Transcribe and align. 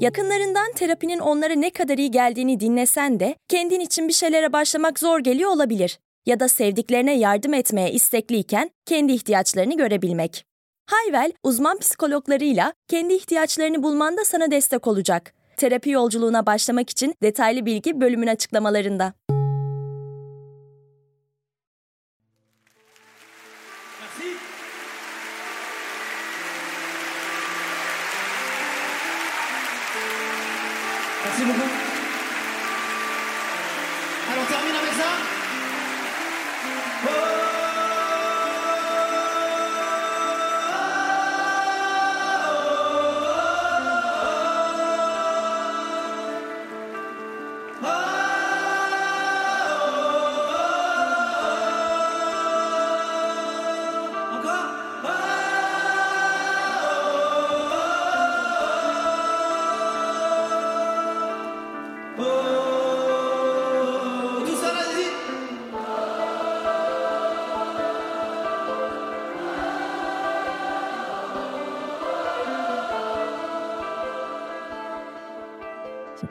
Yakınlarından 0.00 0.72
terapinin 0.72 1.18
onlara 1.18 1.54
ne 1.54 1.70
kadar 1.70 1.98
iyi 1.98 2.10
geldiğini 2.10 2.60
dinlesen 2.60 3.20
de 3.20 3.34
kendin 3.48 3.80
için 3.80 4.08
bir 4.08 4.12
şeylere 4.12 4.52
başlamak 4.52 4.98
zor 4.98 5.20
geliyor 5.20 5.50
olabilir. 5.50 5.98
Ya 6.26 6.40
da 6.40 6.48
sevdiklerine 6.48 7.18
yardım 7.18 7.54
etmeye 7.54 7.92
istekliyken 7.92 8.70
kendi 8.86 9.12
ihtiyaçlarını 9.12 9.76
görebilmek. 9.76 10.44
Hayvel, 10.90 11.32
uzman 11.42 11.78
psikologlarıyla 11.78 12.72
kendi 12.88 13.14
ihtiyaçlarını 13.14 13.82
bulmanda 13.82 14.24
sana 14.24 14.50
destek 14.50 14.86
olacak. 14.86 15.34
Terapi 15.56 15.90
yolculuğuna 15.90 16.46
başlamak 16.46 16.90
için 16.90 17.14
detaylı 17.22 17.66
bilgi 17.66 18.00
bölümün 18.00 18.26
açıklamalarında. 18.26 19.12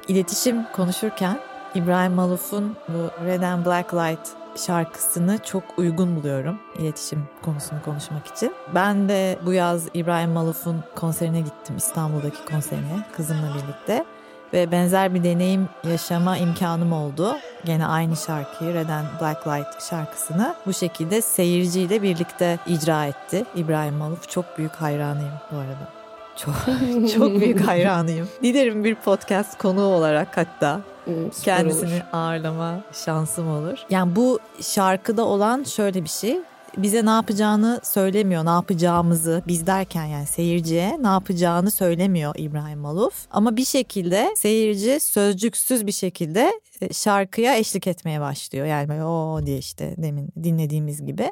İletişim 0.07 0.63
konuşurken 0.73 1.39
İbrahim 1.75 2.13
Maluf'un 2.13 2.75
bu 2.87 3.25
Red 3.25 3.41
and 3.41 3.65
Black 3.65 3.93
Light 3.93 4.29
şarkısını 4.55 5.39
çok 5.43 5.63
uygun 5.77 6.15
buluyorum 6.15 6.59
iletişim 6.79 7.23
konusunu 7.41 7.81
konuşmak 7.85 8.27
için. 8.27 8.53
Ben 8.75 9.09
de 9.09 9.39
bu 9.45 9.53
yaz 9.53 9.87
İbrahim 9.93 10.31
Maluf'un 10.31 10.83
konserine 10.95 11.41
gittim 11.41 11.77
İstanbul'daki 11.77 12.45
konserine 12.51 13.05
kızımla 13.15 13.47
birlikte 13.55 14.05
ve 14.53 14.71
benzer 14.71 15.13
bir 15.13 15.23
deneyim 15.23 15.69
yaşama 15.83 16.37
imkanım 16.37 16.93
oldu. 16.93 17.37
Gene 17.65 17.85
aynı 17.85 18.15
şarkıyı 18.15 18.73
Red 18.73 18.89
and 18.89 19.07
Black 19.21 19.47
Light 19.47 19.89
şarkısını 19.89 20.55
bu 20.65 20.73
şekilde 20.73 21.21
seyirciyle 21.21 22.01
birlikte 22.01 22.59
icra 22.67 23.05
etti. 23.05 23.45
İbrahim 23.55 23.95
Maluf 23.95 24.29
çok 24.29 24.57
büyük 24.57 24.75
hayranıyım 24.75 25.33
bu 25.51 25.57
arada. 25.57 26.04
Çok 26.35 26.55
çok 27.13 27.39
büyük 27.39 27.67
hayranıyım. 27.67 28.27
Dilerim 28.43 28.83
bir 28.83 28.95
podcast 28.95 29.57
konuğu 29.57 29.81
olarak 29.85 30.37
hatta 30.37 30.81
Hmm, 31.05 31.29
kendisini 31.43 31.85
olur. 31.93 32.01
ağırlama 32.13 32.83
şansım 33.05 33.49
olur. 33.49 33.77
Yani 33.89 34.15
bu 34.15 34.39
şarkıda 34.61 35.25
olan 35.25 35.63
şöyle 35.63 36.03
bir 36.03 36.09
şey. 36.09 36.37
Bize 36.77 37.05
ne 37.05 37.09
yapacağını 37.09 37.79
söylemiyor, 37.83 38.45
ne 38.45 38.49
yapacağımızı 38.49 39.43
biz 39.47 39.67
derken 39.67 40.05
yani 40.05 40.25
seyirciye 40.25 40.97
ne 41.03 41.07
yapacağını 41.07 41.71
söylemiyor 41.71 42.33
İbrahim 42.37 42.79
Maluf. 42.79 43.13
Ama 43.31 43.57
bir 43.57 43.65
şekilde 43.65 44.33
seyirci 44.37 44.99
sözcüksüz 44.99 45.87
bir 45.87 45.91
şekilde 45.91 46.59
e, 46.81 46.93
şarkıya 46.93 47.57
eşlik 47.57 47.87
etmeye 47.87 48.21
başlıyor. 48.21 48.65
Yani 48.65 48.89
böyle 48.89 49.03
o 49.03 49.39
diye 49.45 49.57
işte 49.57 49.93
demin 49.97 50.29
dinlediğimiz 50.43 51.05
gibi. 51.05 51.31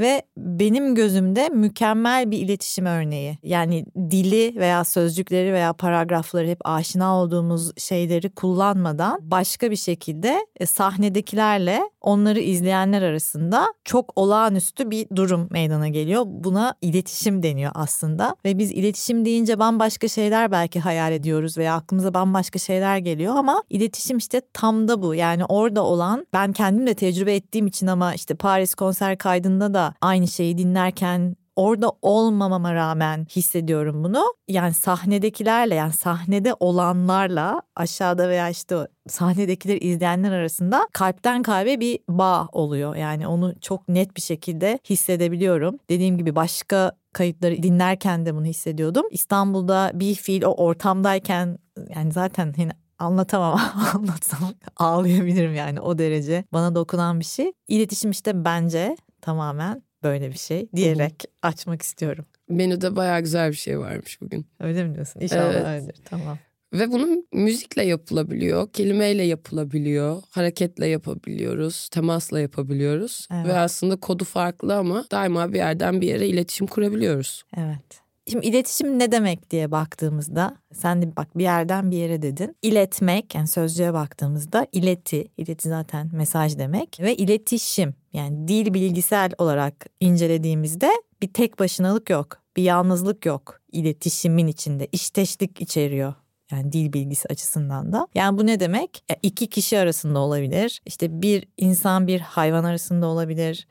Ve 0.00 0.22
benim 0.36 0.94
gözümde 0.94 1.48
mükemmel 1.48 2.30
bir 2.30 2.38
iletişim 2.38 2.86
örneği. 2.86 3.38
Yani 3.42 3.84
dili 3.96 4.56
veya 4.56 4.84
sözcükleri 4.84 5.52
veya 5.52 5.72
paragrafları 5.72 6.46
hep 6.46 6.58
aşina 6.64 7.16
olduğumuz 7.16 7.78
şeyleri 7.78 8.30
kullanmadan 8.30 9.18
başka 9.22 9.70
bir 9.70 9.76
şekilde 9.76 10.46
e, 10.56 10.66
sahnedekilerle 10.66 11.80
onları 12.00 12.40
izleyenler 12.40 13.02
arasında 13.02 13.66
çok 13.84 14.12
olağanüstü 14.16 14.90
bir 14.90 15.06
durum 15.16 15.48
meydana 15.50 15.88
geliyor. 15.88 16.22
Buna 16.26 16.74
iletişim 16.80 17.42
deniyor 17.42 17.72
aslında. 17.74 18.36
Ve 18.44 18.58
biz 18.58 18.70
iletişim 18.70 19.24
deyince 19.24 19.58
bambaşka 19.58 20.08
şeyler 20.08 20.52
belki 20.52 20.80
hayal 20.80 21.12
ediyoruz 21.12 21.58
veya 21.58 21.74
aklımıza 21.74 22.14
bambaşka 22.14 22.58
şeyler 22.58 22.98
geliyor 22.98 23.36
ama 23.36 23.62
iletişim 23.70 24.18
işte 24.18 24.42
tam 24.52 24.88
da 24.88 25.02
bu. 25.02 25.14
Yani 25.14 25.44
orada 25.44 25.84
olan 25.84 26.26
ben 26.32 26.52
kendim 26.52 26.86
de 26.86 26.94
tecrübe 26.94 27.34
ettiğim 27.34 27.66
için 27.66 27.86
ama 27.86 28.14
işte 28.14 28.34
Paris 28.34 28.74
konser 28.74 29.18
kaydında 29.18 29.74
da 29.74 29.89
aynı 30.00 30.28
şeyi 30.28 30.58
dinlerken 30.58 31.36
orada 31.56 31.92
olmamama 32.02 32.74
rağmen 32.74 33.26
hissediyorum 33.36 34.04
bunu. 34.04 34.24
Yani 34.48 34.74
sahnedekilerle 34.74 35.74
yani 35.74 35.92
sahnede 35.92 36.54
olanlarla 36.60 37.62
aşağıda 37.76 38.28
veya 38.28 38.48
işte 38.48 38.76
sahnedekileri 39.08 39.78
izleyenler 39.78 40.32
arasında 40.32 40.88
kalpten 40.92 41.42
kalbe 41.42 41.80
bir 41.80 41.98
bağ 42.08 42.48
oluyor. 42.52 42.96
Yani 42.96 43.26
onu 43.26 43.54
çok 43.60 43.88
net 43.88 44.16
bir 44.16 44.20
şekilde 44.20 44.78
hissedebiliyorum. 44.90 45.78
Dediğim 45.90 46.18
gibi 46.18 46.34
başka 46.34 46.92
kayıtları 47.12 47.62
dinlerken 47.62 48.26
de 48.26 48.34
bunu 48.34 48.44
hissediyordum. 48.44 49.06
İstanbul'da 49.10 49.90
bir 49.94 50.14
fiil 50.14 50.42
o 50.42 50.50
ortamdayken 50.50 51.58
yani 51.94 52.12
zaten 52.12 52.54
hani 52.56 52.70
anlatamam 52.98 53.60
anlatsam 53.94 54.38
ağlayabilirim 54.76 55.54
yani 55.54 55.80
o 55.80 55.98
derece 55.98 56.44
bana 56.52 56.74
dokunan 56.74 57.20
bir 57.20 57.24
şey. 57.24 57.52
İletişim 57.68 58.10
işte 58.10 58.44
bence 58.44 58.96
tamamen 59.20 59.82
böyle 60.02 60.28
bir 60.28 60.38
şey 60.38 60.68
diyerek 60.76 61.24
açmak 61.42 61.82
istiyorum. 61.82 62.24
Menüde 62.48 62.96
bayağı 62.96 63.20
güzel 63.20 63.50
bir 63.50 63.56
şey 63.56 63.78
varmış 63.78 64.20
bugün. 64.20 64.46
Öyle 64.60 64.84
mi 64.84 64.94
diyorsun? 64.94 65.20
İnşallah 65.20 65.54
Evet. 65.54 65.66
öyledir. 65.66 65.96
Tamam. 66.04 66.38
Ve 66.72 66.92
bunun 66.92 67.26
müzikle 67.32 67.82
yapılabiliyor, 67.84 68.72
kelimeyle 68.72 69.22
yapılabiliyor, 69.22 70.22
hareketle 70.30 70.86
yapabiliyoruz, 70.86 71.88
temasla 71.88 72.40
yapabiliyoruz. 72.40 73.28
Evet. 73.32 73.46
Ve 73.46 73.58
aslında 73.58 73.96
kodu 73.96 74.24
farklı 74.24 74.76
ama 74.76 75.04
daima 75.12 75.52
bir 75.52 75.58
yerden 75.58 76.00
bir 76.00 76.06
yere 76.06 76.28
iletişim 76.28 76.66
kurabiliyoruz. 76.66 77.42
Evet. 77.56 78.00
Şimdi 78.30 78.46
iletişim 78.46 78.98
ne 78.98 79.12
demek 79.12 79.50
diye 79.50 79.70
baktığımızda 79.70 80.56
sen 80.72 81.02
de 81.02 81.16
bak 81.16 81.38
bir 81.38 81.42
yerden 81.42 81.90
bir 81.90 81.96
yere 81.96 82.22
dedin. 82.22 82.56
İletmek 82.62 83.34
yani 83.34 83.48
sözcüğe 83.48 83.92
baktığımızda 83.92 84.66
ileti, 84.72 85.28
ileti 85.36 85.68
zaten 85.68 86.10
mesaj 86.12 86.58
demek 86.58 87.00
ve 87.00 87.16
iletişim 87.16 87.94
yani 88.12 88.48
dil 88.48 88.74
bilgisel 88.74 89.30
olarak 89.38 89.86
incelediğimizde 90.00 90.90
bir 91.22 91.32
tek 91.32 91.58
başınalık 91.58 92.10
yok. 92.10 92.40
Bir 92.56 92.62
yalnızlık 92.62 93.26
yok 93.26 93.60
iletişimin 93.72 94.46
içinde. 94.46 94.88
İşteşlik 94.92 95.60
içeriyor. 95.60 96.14
Yani 96.52 96.72
dil 96.72 96.92
bilgisi 96.92 97.28
açısından 97.28 97.92
da. 97.92 98.06
Yani 98.14 98.38
bu 98.38 98.46
ne 98.46 98.60
demek? 98.60 99.04
E, 99.10 99.14
iki 99.22 99.46
kişi 99.46 99.78
arasında 99.78 100.18
olabilir. 100.18 100.82
İşte 100.86 101.22
bir 101.22 101.48
insan 101.56 102.06
bir 102.06 102.20
hayvan 102.20 102.64
arasında 102.64 103.06
olabilir 103.06 103.66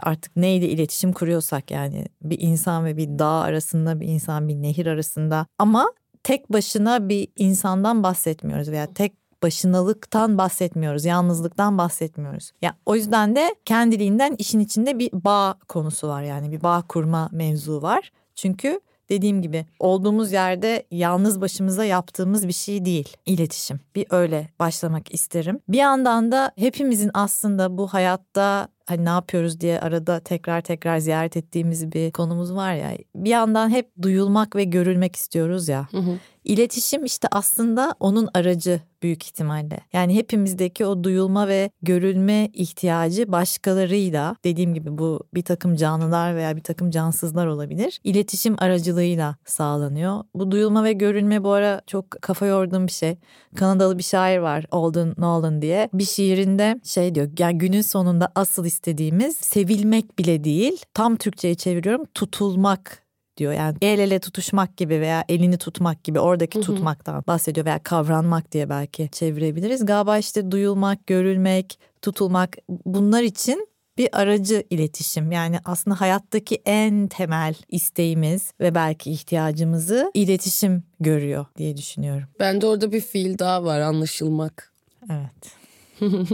artık 0.00 0.36
neyle 0.36 0.68
iletişim 0.68 1.12
kuruyorsak 1.12 1.70
yani 1.70 2.06
bir 2.22 2.40
insan 2.40 2.84
ve 2.84 2.96
bir 2.96 3.18
dağ 3.18 3.40
arasında 3.40 4.00
bir 4.00 4.08
insan 4.08 4.48
bir 4.48 4.54
nehir 4.54 4.86
arasında 4.86 5.46
ama 5.58 5.92
tek 6.22 6.52
başına 6.52 7.08
bir 7.08 7.28
insandan 7.36 8.02
bahsetmiyoruz 8.02 8.70
veya 8.70 8.94
tek 8.94 9.12
başınalıktan 9.42 10.38
bahsetmiyoruz, 10.38 11.04
yalnızlıktan 11.04 11.78
bahsetmiyoruz. 11.78 12.52
Ya 12.62 12.74
o 12.86 12.94
yüzden 12.94 13.36
de 13.36 13.54
kendiliğinden 13.64 14.34
işin 14.38 14.60
içinde 14.60 14.98
bir 14.98 15.10
bağ 15.12 15.54
konusu 15.68 16.08
var 16.08 16.22
yani 16.22 16.52
bir 16.52 16.62
bağ 16.62 16.82
kurma 16.88 17.28
mevzu 17.32 17.82
var. 17.82 18.12
Çünkü 18.34 18.80
dediğim 19.08 19.42
gibi 19.42 19.66
olduğumuz 19.78 20.32
yerde 20.32 20.86
yalnız 20.90 21.40
başımıza 21.40 21.84
yaptığımız 21.84 22.48
bir 22.48 22.52
şey 22.52 22.84
değil 22.84 23.16
iletişim. 23.26 23.80
Bir 23.94 24.06
öyle 24.10 24.48
başlamak 24.58 25.14
isterim. 25.14 25.60
Bir 25.68 25.78
yandan 25.78 26.32
da 26.32 26.52
hepimizin 26.56 27.10
aslında 27.14 27.78
bu 27.78 27.86
hayatta 27.86 28.68
hani 28.86 29.04
ne 29.04 29.08
yapıyoruz 29.08 29.60
diye 29.60 29.80
arada 29.80 30.20
tekrar 30.20 30.60
tekrar 30.60 30.98
ziyaret 30.98 31.36
ettiğimiz 31.36 31.92
bir 31.92 32.10
konumuz 32.10 32.54
var 32.54 32.74
ya. 32.74 32.90
Bir 33.14 33.30
yandan 33.30 33.70
hep 33.70 33.90
duyulmak 34.02 34.56
ve 34.56 34.64
görülmek 34.64 35.16
istiyoruz 35.16 35.68
ya. 35.68 35.88
Hı 35.90 35.98
hı. 35.98 36.18
İletişim 36.44 37.04
işte 37.04 37.28
aslında 37.30 37.94
onun 38.00 38.28
aracı 38.34 38.80
büyük 39.02 39.24
ihtimalle. 39.24 39.80
Yani 39.92 40.14
hepimizdeki 40.14 40.86
o 40.86 41.04
duyulma 41.04 41.48
ve 41.48 41.70
görülme 41.82 42.50
ihtiyacı 42.52 43.32
başkalarıyla 43.32 44.36
dediğim 44.44 44.74
gibi 44.74 44.98
bu 44.98 45.20
bir 45.34 45.42
takım 45.42 45.76
canlılar 45.76 46.36
veya 46.36 46.56
bir 46.56 46.62
takım 46.62 46.90
cansızlar 46.90 47.46
olabilir. 47.46 48.00
İletişim 48.04 48.56
aracılığıyla 48.58 49.36
sağlanıyor. 49.44 50.24
Bu 50.34 50.50
duyulma 50.50 50.84
ve 50.84 50.92
görülme 50.92 51.44
bu 51.44 51.52
ara 51.52 51.80
çok 51.86 52.10
kafa 52.10 52.46
yorduğum 52.46 52.86
bir 52.86 52.92
şey. 52.92 53.16
Kanadalı 53.56 53.98
bir 53.98 54.02
şair 54.02 54.38
var 54.38 54.64
Alden 54.70 55.14
Nolan 55.18 55.62
diye. 55.62 55.88
Bir 55.94 56.04
şiirinde 56.04 56.80
şey 56.84 57.14
diyor 57.14 57.30
yani 57.38 57.58
günün 57.58 57.82
sonunda 57.82 58.32
asıl 58.34 58.64
istediğimiz 58.64 59.36
sevilmek 59.36 60.18
bile 60.18 60.44
değil. 60.44 60.82
Tam 60.94 61.16
Türkçe'ye 61.16 61.54
çeviriyorum 61.54 62.04
tutulmak 62.14 63.01
diyor. 63.36 63.52
Yani 63.52 63.76
el 63.82 63.98
ele 63.98 64.18
tutuşmak 64.18 64.76
gibi 64.76 65.00
veya 65.00 65.24
elini 65.28 65.58
tutmak 65.58 66.04
gibi 66.04 66.20
oradaki 66.20 66.60
tutmaktan 66.60 67.24
bahsediyor 67.26 67.66
veya 67.66 67.82
kavranmak 67.82 68.52
diye 68.52 68.68
belki 68.68 69.08
çevirebiliriz. 69.12 69.86
Galiba 69.86 70.18
işte 70.18 70.50
duyulmak, 70.50 71.06
görülmek, 71.06 71.78
tutulmak 72.02 72.56
bunlar 72.68 73.22
için 73.22 73.68
bir 73.98 74.08
aracı 74.20 74.64
iletişim. 74.70 75.32
Yani 75.32 75.58
aslında 75.64 76.00
hayattaki 76.00 76.62
en 76.64 77.08
temel 77.08 77.54
isteğimiz 77.68 78.52
ve 78.60 78.74
belki 78.74 79.10
ihtiyacımızı 79.10 80.10
iletişim 80.14 80.82
görüyor 81.00 81.46
diye 81.58 81.76
düşünüyorum. 81.76 82.28
Bende 82.40 82.66
orada 82.66 82.92
bir 82.92 83.00
fiil 83.00 83.38
daha 83.38 83.64
var 83.64 83.80
anlaşılmak. 83.80 84.72
Evet. 85.10 85.62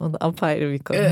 o 0.00 0.12
da 0.12 0.18
apayrı 0.20 0.72
bir 0.72 0.78
konu. 0.78 0.98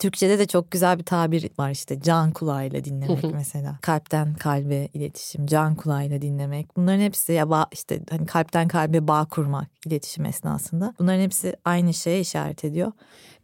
Türkçe'de 0.00 0.38
de 0.38 0.46
çok 0.46 0.70
güzel 0.70 0.98
bir 0.98 1.04
tabir 1.04 1.50
var 1.58 1.70
işte 1.70 2.00
can 2.00 2.32
kulağıyla 2.32 2.84
dinlemek 2.84 3.24
mesela. 3.34 3.78
Kalpten 3.82 4.34
kalbe 4.34 4.88
iletişim, 4.94 5.46
can 5.46 5.74
kulağıyla 5.74 6.22
dinlemek. 6.22 6.76
Bunların 6.76 7.00
hepsi 7.00 7.32
ya 7.32 7.50
bağ, 7.50 7.66
işte 7.72 8.00
hani 8.10 8.26
kalpten 8.26 8.68
kalbe 8.68 9.08
bağ 9.08 9.24
kurmak 9.24 9.66
iletişim 9.86 10.24
esnasında. 10.24 10.94
Bunların 10.98 11.20
hepsi 11.20 11.56
aynı 11.64 11.94
şeye 11.94 12.20
işaret 12.20 12.64
ediyor. 12.64 12.92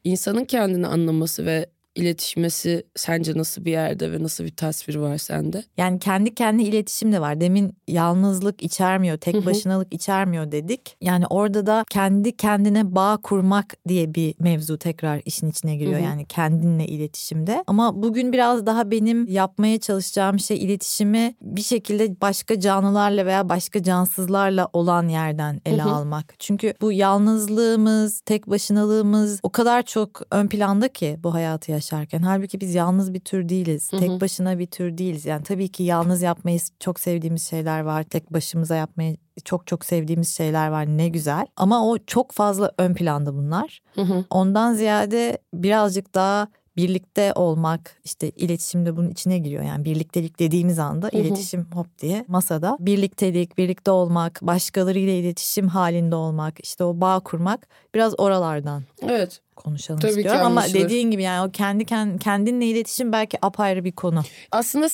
İnsanın 0.04 0.44
kendini 0.44 0.86
anlaması 0.86 1.46
ve 1.46 1.66
iletişmesi 1.96 2.84
sence 2.96 3.32
nasıl 3.36 3.64
bir 3.64 3.70
yerde 3.70 4.12
ve 4.12 4.22
nasıl 4.22 4.44
bir 4.44 4.56
tasvir 4.56 4.94
var 4.94 5.18
sende? 5.18 5.64
Yani 5.76 5.98
kendi 5.98 6.34
kendi 6.34 6.62
iletişim 6.62 7.12
de 7.12 7.20
var. 7.20 7.40
Demin 7.40 7.76
yalnızlık 7.88 8.62
içermiyor, 8.62 9.16
tek 9.18 9.46
başınalık 9.46 9.94
içermiyor 9.94 10.52
dedik. 10.52 10.96
Yani 11.00 11.26
orada 11.26 11.66
da 11.66 11.84
kendi 11.90 12.36
kendine 12.36 12.94
bağ 12.94 13.18
kurmak 13.22 13.74
diye 13.88 14.14
bir 14.14 14.34
mevzu 14.38 14.78
tekrar 14.78 15.22
işin 15.24 15.50
içine 15.50 15.76
giriyor. 15.76 16.00
Yani 16.00 16.26
kendinle 16.26 16.86
iletişimde. 16.86 17.64
Ama 17.66 18.02
bugün 18.02 18.32
biraz 18.32 18.66
daha 18.66 18.90
benim 18.90 19.26
yapmaya 19.26 19.80
çalışacağım 19.80 20.38
şey 20.38 20.64
iletişimi 20.64 21.34
bir 21.42 21.62
şekilde 21.62 22.20
başka 22.20 22.60
canlılarla 22.60 23.26
veya 23.26 23.48
başka 23.48 23.82
cansızlarla 23.82 24.68
olan 24.72 25.08
yerden 25.08 25.60
ele 25.66 25.82
almak. 25.82 26.34
Çünkü 26.38 26.74
bu 26.80 26.92
yalnızlığımız, 26.92 28.20
tek 28.20 28.50
başınalığımız 28.50 29.40
o 29.42 29.50
kadar 29.50 29.82
çok 29.82 30.20
ön 30.30 30.48
planda 30.48 30.88
ki 30.88 31.16
bu 31.22 31.34
hayatı 31.34 31.70
yaşarken. 31.92 32.22
Halbuki 32.22 32.60
biz 32.60 32.74
yalnız 32.74 33.14
bir 33.14 33.20
tür 33.20 33.48
değiliz. 33.48 33.88
Tek 33.88 34.20
başına 34.20 34.58
bir 34.58 34.66
tür 34.66 34.98
değiliz. 34.98 35.26
Yani 35.26 35.42
tabii 35.42 35.68
ki 35.68 35.82
yalnız 35.82 36.22
yapmayı 36.22 36.58
çok 36.80 37.00
sevdiğimiz 37.00 37.48
şeyler 37.48 37.80
var. 37.80 38.02
Tek 38.02 38.32
başımıza 38.32 38.76
yapmayı 38.76 39.16
çok 39.44 39.66
çok 39.66 39.84
sevdiğimiz 39.84 40.36
şeyler 40.36 40.68
var. 40.68 40.86
Ne 40.86 41.08
güzel. 41.08 41.46
Ama 41.56 41.86
o 41.88 41.98
çok 42.06 42.32
fazla 42.32 42.72
ön 42.78 42.94
planda 42.94 43.34
bunlar. 43.34 43.82
Ondan 44.30 44.74
ziyade 44.74 45.38
birazcık 45.54 46.14
daha 46.14 46.48
birlikte 46.76 47.32
olmak 47.34 48.00
işte 48.04 48.30
iletişimde 48.30 48.96
bunun 48.96 49.10
içine 49.10 49.38
giriyor. 49.38 49.62
Yani 49.62 49.84
birliktelik 49.84 50.38
dediğimiz 50.38 50.78
anda 50.78 51.08
iletişim 51.08 51.66
hop 51.74 51.98
diye 51.98 52.24
masada. 52.28 52.76
Birliktelik, 52.80 53.58
birlikte 53.58 53.90
olmak, 53.90 54.38
başkalarıyla 54.42 55.12
iletişim 55.12 55.68
halinde 55.68 56.14
olmak, 56.14 56.54
işte 56.62 56.84
o 56.84 57.00
bağ 57.00 57.20
kurmak 57.20 57.68
biraz 57.94 58.20
oralardan 58.20 58.82
Evet. 59.02 59.40
Konuşalım 59.56 60.00
Tabii 60.00 60.10
istiyorum. 60.10 60.40
Ama 60.40 60.60
anlaşılır. 60.60 60.80
dediğin 60.84 61.10
gibi 61.10 61.22
yani 61.22 61.48
o 61.48 61.50
kendi 61.52 61.84
kend- 61.84 62.18
kendinle 62.18 62.66
iletişim 62.66 63.12
belki 63.12 63.38
apayrı 63.42 63.84
bir 63.84 63.92
konu. 63.92 64.22
Aslında 64.52 64.88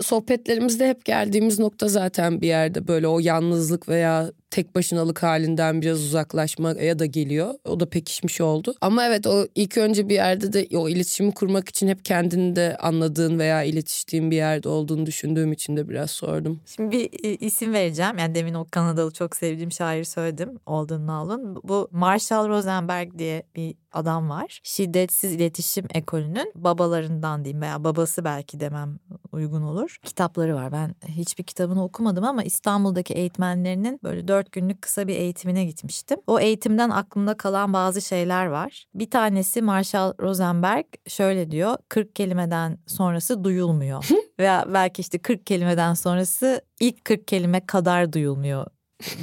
sohbetlerimizde 0.00 0.88
hep 0.88 1.04
geldiğimiz 1.04 1.58
nokta 1.58 1.88
zaten 1.88 2.40
bir 2.40 2.46
yerde 2.46 2.88
böyle 2.88 3.08
o 3.08 3.18
yalnızlık 3.18 3.88
veya 3.88 4.32
tek 4.50 4.74
başınalık 4.74 5.22
halinden 5.22 5.82
biraz 5.82 6.02
uzaklaşmaya 6.02 6.98
da 6.98 7.06
geliyor. 7.06 7.54
O 7.64 7.80
da 7.80 7.88
pekişmiş 7.88 8.40
oldu. 8.40 8.74
Ama 8.80 9.06
evet 9.06 9.26
o 9.26 9.46
ilk 9.54 9.78
önce 9.78 10.08
bir 10.08 10.14
yerde 10.14 10.52
de 10.52 10.76
o 10.76 10.88
iletişimi 10.88 11.34
kurmak 11.34 11.68
için 11.68 11.88
hep 11.88 12.04
kendini 12.04 12.56
de 12.56 12.76
anladığın 12.80 13.38
veya 13.38 13.62
iletiştiğin 13.62 14.30
bir 14.30 14.36
yerde 14.36 14.68
olduğunu 14.68 15.06
düşündüğüm 15.06 15.52
için 15.52 15.76
de 15.76 15.88
biraz 15.88 16.10
sordum. 16.10 16.60
Şimdi 16.66 16.90
bir 16.90 17.24
e, 17.24 17.36
isim 17.36 17.72
vereceğim. 17.72 18.18
Yani 18.18 18.34
demin 18.34 18.54
o 18.54 18.66
Kanadalı 18.70 19.12
çok 19.12 19.36
sevdiğim 19.36 19.72
şairi 19.72 20.04
söyledim. 20.04 20.58
Alden 20.66 21.06
Nall'ın. 21.06 21.56
Bu 21.64 21.88
Marshall 21.92 22.48
Rosenberg 22.48 23.18
diye 23.18 23.42
bir 23.56 23.74
adam 23.92 24.30
var. 24.30 24.60
Şiddetsiz 24.62 25.32
iletişim 25.32 25.86
ekolünün 25.94 26.52
babalarından 26.54 27.44
diyeyim 27.44 27.62
veya 27.62 27.84
babası 27.84 28.24
belki 28.24 28.60
demem 28.60 28.98
uygun 29.32 29.62
olur. 29.62 29.96
Kitapları 30.04 30.54
var. 30.54 30.72
Ben 30.72 30.94
hiçbir 31.08 31.44
kitabını 31.44 31.84
okumadım 31.84 32.24
ama 32.24 32.42
İstanbul'daki 32.42 33.14
eğitmenlerinin 33.14 34.00
böyle 34.04 34.28
dört 34.36 34.52
günlük 34.52 34.82
kısa 34.82 35.08
bir 35.08 35.16
eğitimine 35.16 35.64
gitmiştim. 35.64 36.18
O 36.26 36.40
eğitimden 36.40 36.90
aklımda 36.90 37.36
kalan 37.36 37.72
bazı 37.72 38.02
şeyler 38.02 38.46
var. 38.46 38.84
Bir 38.94 39.10
tanesi 39.10 39.62
Marshall 39.62 40.12
Rosenberg 40.20 40.84
şöyle 41.08 41.50
diyor. 41.50 41.76
40 41.88 42.16
kelimeden 42.16 42.78
sonrası 42.86 43.44
duyulmuyor. 43.44 44.04
veya 44.38 44.64
belki 44.68 45.00
işte 45.02 45.18
40 45.18 45.46
kelimeden 45.46 45.94
sonrası 45.94 46.60
ilk 46.80 47.04
40 47.04 47.28
kelime 47.28 47.66
kadar 47.66 48.12
duyulmuyor 48.12 48.66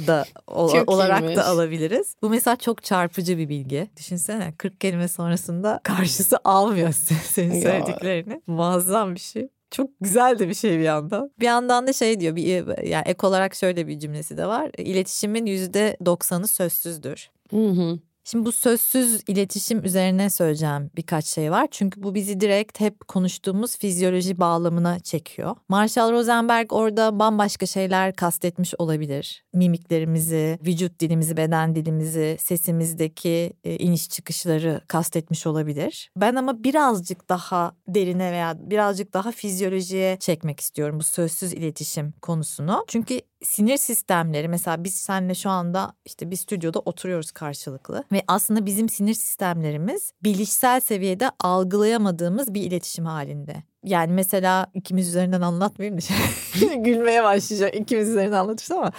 da 0.06 0.24
o- 0.46 0.84
olarak 0.86 1.20
iyiymiş. 1.20 1.36
da 1.36 1.46
alabiliriz. 1.46 2.16
Bu 2.22 2.30
mesela 2.30 2.56
çok 2.56 2.82
çarpıcı 2.82 3.38
bir 3.38 3.48
bilgi. 3.48 3.90
Düşünsene 3.96 4.54
40 4.58 4.80
kelime 4.80 5.08
sonrasında 5.08 5.80
karşısı 5.82 6.38
almıyor 6.44 6.92
senin 7.24 7.60
söylediklerini. 7.62 8.42
Muazzam 8.46 9.14
bir 9.14 9.20
şey. 9.20 9.48
Çok 9.70 9.90
güzel 10.00 10.38
de 10.38 10.48
bir 10.48 10.54
şey 10.54 10.78
bir 10.78 10.84
yandan. 10.84 11.30
Bir 11.40 11.46
yandan 11.46 11.86
da 11.86 11.92
şey 11.92 12.20
diyor 12.20 12.36
bir 12.36 12.82
yani 12.86 13.02
ek 13.06 13.26
olarak 13.26 13.54
şöyle 13.54 13.86
bir 13.86 13.98
cümlesi 13.98 14.36
de 14.36 14.46
var. 14.46 14.70
İletişimin 14.78 15.46
yüzde 15.46 15.96
doksanı 16.06 16.48
sözsüzdür. 16.48 17.30
Hı 17.50 17.68
hı. 17.68 17.98
Şimdi 18.24 18.44
bu 18.44 18.52
sözsüz 18.52 19.22
iletişim 19.28 19.84
üzerine 19.84 20.30
söyleyeceğim 20.30 20.90
birkaç 20.96 21.26
şey 21.26 21.50
var. 21.50 21.68
Çünkü 21.70 22.02
bu 22.02 22.14
bizi 22.14 22.40
direkt 22.40 22.80
hep 22.80 23.08
konuştuğumuz 23.08 23.78
fizyoloji 23.78 24.40
bağlamına 24.40 25.00
çekiyor. 25.00 25.56
Marshall 25.68 26.12
Rosenberg 26.12 26.72
orada 26.72 27.18
bambaşka 27.18 27.66
şeyler 27.66 28.16
kastetmiş 28.16 28.74
olabilir. 28.78 29.44
Mimiklerimizi, 29.52 30.58
vücut 30.66 31.00
dilimizi, 31.00 31.36
beden 31.36 31.74
dilimizi, 31.74 32.36
sesimizdeki 32.40 33.52
e, 33.64 33.76
iniş 33.76 34.08
çıkışları 34.08 34.80
kastetmiş 34.88 35.46
olabilir. 35.46 36.10
Ben 36.16 36.34
ama 36.34 36.64
birazcık 36.64 37.28
daha 37.28 37.72
derine 37.88 38.32
veya 38.32 38.56
birazcık 38.58 39.12
daha 39.14 39.30
fizyolojiye 39.32 40.16
çekmek 40.20 40.60
istiyorum 40.60 40.98
bu 40.98 41.02
sözsüz 41.02 41.52
iletişim 41.52 42.12
konusunu. 42.22 42.84
Çünkü 42.88 43.20
sinir 43.44 43.76
sistemleri 43.76 44.48
mesela 44.48 44.84
biz 44.84 44.94
seninle 44.94 45.34
şu 45.34 45.50
anda 45.50 45.92
işte 46.04 46.30
bir 46.30 46.36
stüdyoda 46.36 46.78
oturuyoruz 46.78 47.32
karşılıklı 47.32 48.04
ve 48.12 48.22
aslında 48.28 48.66
bizim 48.66 48.88
sinir 48.88 49.14
sistemlerimiz 49.14 50.12
bilişsel 50.22 50.80
seviyede 50.80 51.30
algılayamadığımız 51.40 52.54
bir 52.54 52.62
iletişim 52.62 53.04
halinde. 53.06 53.62
Yani 53.84 54.12
mesela 54.12 54.66
ikimiz 54.74 55.08
üzerinden 55.08 55.40
anlatmayayım 55.40 55.96
da 55.96 56.00
şey, 56.00 56.16
gülmeye 56.76 57.22
başlayacak 57.22 57.74
ikimiz 57.74 58.08
üzerinden 58.08 58.38
anlatırsam 58.38 58.78
ama 58.78 58.92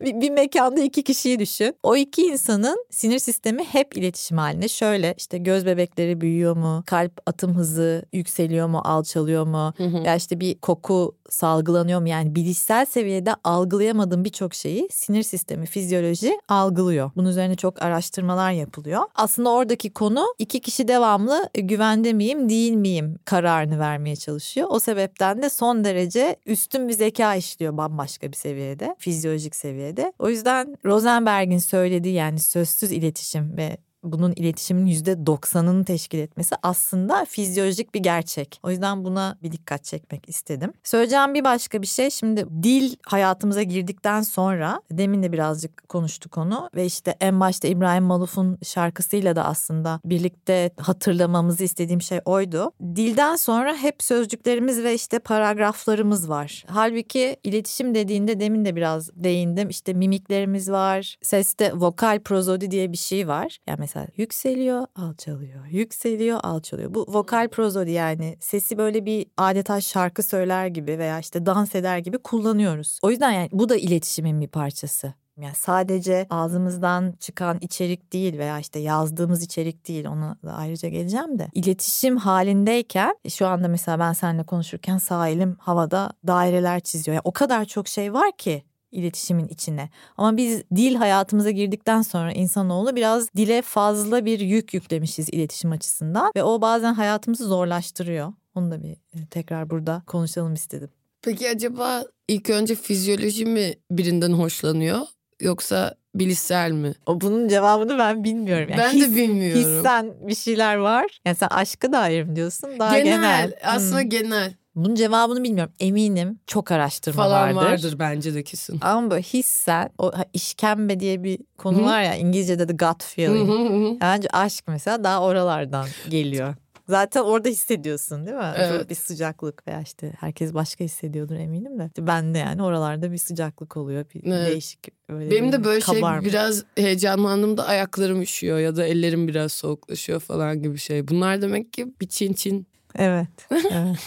bir, 0.00 0.20
bir 0.20 0.30
mekanda 0.30 0.80
iki 0.80 1.02
kişiyi 1.04 1.38
düşün. 1.38 1.74
O 1.82 1.96
iki 1.96 2.22
insanın 2.22 2.86
sinir 2.90 3.18
sistemi 3.18 3.64
hep 3.64 3.96
iletişim 3.96 4.38
halinde. 4.38 4.68
Şöyle 4.68 5.14
işte 5.18 5.38
göz 5.38 5.66
bebekleri 5.66 6.20
büyüyor 6.20 6.56
mu? 6.56 6.82
Kalp 6.86 7.20
atım 7.26 7.54
hızı 7.54 8.02
yükseliyor 8.12 8.66
mu? 8.68 8.80
Alçalıyor 8.84 9.46
mu? 9.46 9.74
Ya 10.04 10.16
işte 10.16 10.40
bir 10.40 10.58
koku 10.58 11.16
salgılanıyor 11.28 12.00
mu? 12.00 12.08
Yani 12.08 12.34
bilişsel 12.34 12.86
seviyede 12.86 13.34
algılayamadığım 13.44 14.24
birçok 14.24 14.54
şeyi 14.54 14.88
sinir 14.90 15.22
sistemi, 15.22 15.66
fizyoloji 15.66 16.38
algılıyor. 16.48 17.10
Bunun 17.16 17.28
üzerine 17.28 17.54
çok 17.56 17.82
araştırmalar 17.82 18.52
yapılıyor. 18.52 19.02
Aslında 19.14 19.50
oradaki 19.50 19.90
konu 19.92 20.24
iki 20.38 20.60
kişi 20.60 20.88
devamlı 20.88 21.48
e, 21.54 21.60
güvende 21.60 22.12
miyim, 22.12 22.48
değil 22.48 22.72
miyim 22.72 23.18
kararını 23.24 23.78
vermeye 23.78 24.16
çalışıyor. 24.16 24.31
O 24.68 24.80
sebepten 24.80 25.42
de 25.42 25.50
son 25.50 25.84
derece 25.84 26.36
üstün 26.46 26.88
bir 26.88 26.92
zeka 26.92 27.34
işliyor 27.34 27.76
bambaşka 27.76 28.28
bir 28.32 28.36
seviyede, 28.36 28.96
fizyolojik 28.98 29.56
seviyede. 29.56 30.12
O 30.18 30.28
yüzden 30.28 30.76
Rosenberg'in 30.84 31.58
söylediği 31.58 32.14
yani 32.14 32.40
sözsüz 32.40 32.92
iletişim 32.92 33.56
ve 33.56 33.76
bunun 34.02 34.32
iletişimin 34.36 34.86
yüzde 34.86 35.26
doksanını 35.26 35.84
teşkil 35.84 36.18
etmesi 36.18 36.54
aslında 36.62 37.24
fizyolojik 37.24 37.94
bir 37.94 38.00
gerçek. 38.00 38.60
O 38.62 38.70
yüzden 38.70 39.04
buna 39.04 39.36
bir 39.42 39.52
dikkat 39.52 39.84
çekmek 39.84 40.28
istedim. 40.28 40.72
Söyleyeceğim 40.84 41.34
bir 41.34 41.44
başka 41.44 41.82
bir 41.82 41.86
şey 41.86 42.10
şimdi 42.10 42.46
dil 42.62 42.96
hayatımıza 43.06 43.62
girdikten 43.62 44.22
sonra 44.22 44.82
demin 44.90 45.22
de 45.22 45.32
birazcık 45.32 45.88
konuştuk 45.88 46.38
onu 46.38 46.70
ve 46.74 46.86
işte 46.86 47.16
en 47.20 47.40
başta 47.40 47.68
İbrahim 47.68 48.04
Maluf'un 48.04 48.58
şarkısıyla 48.62 49.36
da 49.36 49.44
aslında 49.44 50.00
birlikte 50.04 50.70
hatırlamamızı 50.80 51.64
istediğim 51.64 52.02
şey 52.02 52.20
oydu. 52.24 52.72
Dilden 52.80 53.36
sonra 53.36 53.76
hep 53.76 54.02
sözcüklerimiz 54.02 54.82
ve 54.82 54.94
işte 54.94 55.18
paragraflarımız 55.18 56.28
var. 56.28 56.64
Halbuki 56.68 57.36
iletişim 57.44 57.94
dediğinde 57.94 58.40
demin 58.40 58.64
de 58.64 58.76
biraz 58.76 59.10
değindim. 59.14 59.68
İşte 59.68 59.92
mimiklerimiz 59.92 60.70
var. 60.70 61.16
Seste 61.22 61.72
vokal 61.74 62.20
prozodi 62.20 62.70
diye 62.70 62.92
bir 62.92 62.96
şey 62.96 63.28
var. 63.28 63.58
Yani 63.66 63.88
mesela 63.94 64.06
yükseliyor, 64.16 64.86
alçalıyor, 64.96 65.66
yükseliyor, 65.66 66.40
alçalıyor. 66.42 66.94
Bu 66.94 67.06
vokal 67.08 67.48
prozodi 67.48 67.90
yani 67.90 68.36
sesi 68.40 68.78
böyle 68.78 69.06
bir 69.06 69.26
adeta 69.36 69.80
şarkı 69.80 70.22
söyler 70.22 70.66
gibi 70.66 70.98
veya 70.98 71.18
işte 71.18 71.46
dans 71.46 71.74
eder 71.74 71.98
gibi 71.98 72.18
kullanıyoruz. 72.18 72.98
O 73.02 73.10
yüzden 73.10 73.30
yani 73.30 73.48
bu 73.52 73.68
da 73.68 73.76
iletişimin 73.76 74.40
bir 74.40 74.48
parçası. 74.48 75.14
Yani 75.40 75.54
sadece 75.54 76.26
ağzımızdan 76.30 77.14
çıkan 77.20 77.58
içerik 77.60 78.12
değil 78.12 78.38
veya 78.38 78.58
işte 78.58 78.78
yazdığımız 78.78 79.42
içerik 79.42 79.88
değil 79.88 80.06
ona 80.06 80.36
da 80.44 80.52
ayrıca 80.52 80.88
geleceğim 80.88 81.38
de. 81.38 81.48
iletişim 81.54 82.16
halindeyken 82.16 83.16
şu 83.28 83.46
anda 83.46 83.68
mesela 83.68 83.98
ben 83.98 84.12
seninle 84.12 84.42
konuşurken 84.42 84.98
sağ 84.98 85.28
elim 85.28 85.56
havada 85.58 86.12
daireler 86.26 86.80
çiziyor. 86.80 87.14
Yani 87.14 87.22
o 87.24 87.32
kadar 87.32 87.64
çok 87.64 87.88
şey 87.88 88.12
var 88.12 88.32
ki 88.38 88.62
iletişimin 88.92 89.48
içine. 89.48 89.90
Ama 90.16 90.36
biz 90.36 90.62
dil 90.76 90.94
hayatımıza 90.94 91.50
girdikten 91.50 92.02
sonra 92.02 92.32
insanoğlu 92.32 92.96
biraz 92.96 93.34
dile 93.36 93.62
fazla 93.62 94.24
bir 94.24 94.40
yük 94.40 94.74
yüklemişiz 94.74 95.28
iletişim 95.28 95.72
açısından 95.72 96.32
ve 96.36 96.42
o 96.42 96.60
bazen 96.60 96.94
hayatımızı 96.94 97.44
zorlaştırıyor. 97.44 98.32
Onu 98.54 98.70
da 98.70 98.82
bir 98.82 98.90
e, 98.92 99.26
tekrar 99.30 99.70
burada 99.70 100.02
konuşalım 100.06 100.54
istedim. 100.54 100.88
Peki 101.22 101.50
acaba 101.50 102.04
ilk 102.28 102.50
önce 102.50 102.74
fizyoloji 102.74 103.44
mi 103.44 103.74
birinden 103.90 104.32
hoşlanıyor 104.32 104.98
yoksa 105.40 105.94
bilişsel 106.14 106.70
mi? 106.72 106.92
O 107.06 107.20
bunun 107.20 107.48
cevabını 107.48 107.98
ben 107.98 108.24
bilmiyorum. 108.24 108.68
Yani 108.70 108.78
ben 108.78 108.92
his- 108.92 109.12
de 109.12 109.16
bilmiyorum. 109.16 109.62
Hissen 109.78 110.14
bir 110.28 110.34
şeyler 110.34 110.76
var. 110.76 111.20
Yani 111.24 111.36
sen 111.36 111.48
aşka 111.50 111.92
dair 111.92 112.22
mi 112.22 112.36
diyorsun? 112.36 112.70
Daha 112.78 112.98
genel. 112.98 113.12
genel, 113.16 113.52
aslında 113.64 114.00
Hmm. 114.00 114.08
genel 114.08 114.54
Bunun 114.74 114.94
cevabını 114.94 115.44
bilmiyorum. 115.44 115.72
Eminim 115.80 116.38
çok 116.46 116.72
araştırma 116.72 117.22
falan 117.22 117.56
vardır. 117.56 117.56
vardır 117.70 117.96
bence 117.98 118.34
de 118.34 118.42
kesin. 118.42 118.78
Ama 118.80 119.10
böyle 119.10 119.22
hissen 119.22 119.90
o 119.98 120.12
işkembe 120.32 121.00
diye 121.00 121.22
bir 121.22 121.38
konu 121.58 121.78
Hı. 121.78 121.82
var 121.84 122.02
ya 122.02 122.14
İngilizce'de 122.14 122.68
de 122.68 122.72
gut 122.72 123.04
feeling. 123.04 123.48
hı 123.48 123.52
hı. 123.88 123.96
Bence 124.00 124.28
aşk 124.32 124.64
mesela 124.68 125.04
daha 125.04 125.22
oralardan 125.22 125.88
geliyor. 126.08 126.54
Zaten 126.88 127.20
orada 127.22 127.48
hissediyorsun 127.48 128.26
değil 128.26 128.36
mi? 128.36 128.52
Evet. 128.56 128.90
Bir 128.90 128.94
sıcaklık 128.94 129.66
veya 129.68 129.80
işte 129.80 130.12
herkes 130.20 130.54
başka 130.54 130.84
hissediyordur 130.84 131.34
eminim 131.36 131.78
de. 131.78 131.90
Ben 131.98 132.34
de 132.34 132.38
yani 132.38 132.62
oralarda 132.62 133.12
bir 133.12 133.18
sıcaklık 133.18 133.76
oluyor. 133.76 134.04
Bir 134.14 134.24
Evet. 134.32 134.46
değişik 134.50 135.08
böyle 135.10 135.30
Benim 135.30 135.46
bir 135.48 135.52
de 135.52 135.64
böyle 135.64 135.80
şey 135.80 135.94
kabarma. 136.00 136.24
biraz 136.24 136.64
heyecanlandığımda 136.76 137.66
ayaklarım 137.66 138.22
üşüyor 138.22 138.58
ya 138.58 138.76
da 138.76 138.84
ellerim 138.86 139.28
biraz 139.28 139.52
soğuklaşıyor 139.52 140.20
falan 140.20 140.62
gibi 140.62 140.78
şey. 140.78 141.08
Bunlar 141.08 141.42
demek 141.42 141.72
ki 141.72 141.86
bir 142.00 142.08
çin 142.08 142.32
çin. 142.32 142.66
Evet. 142.94 143.28
evet. 143.50 143.98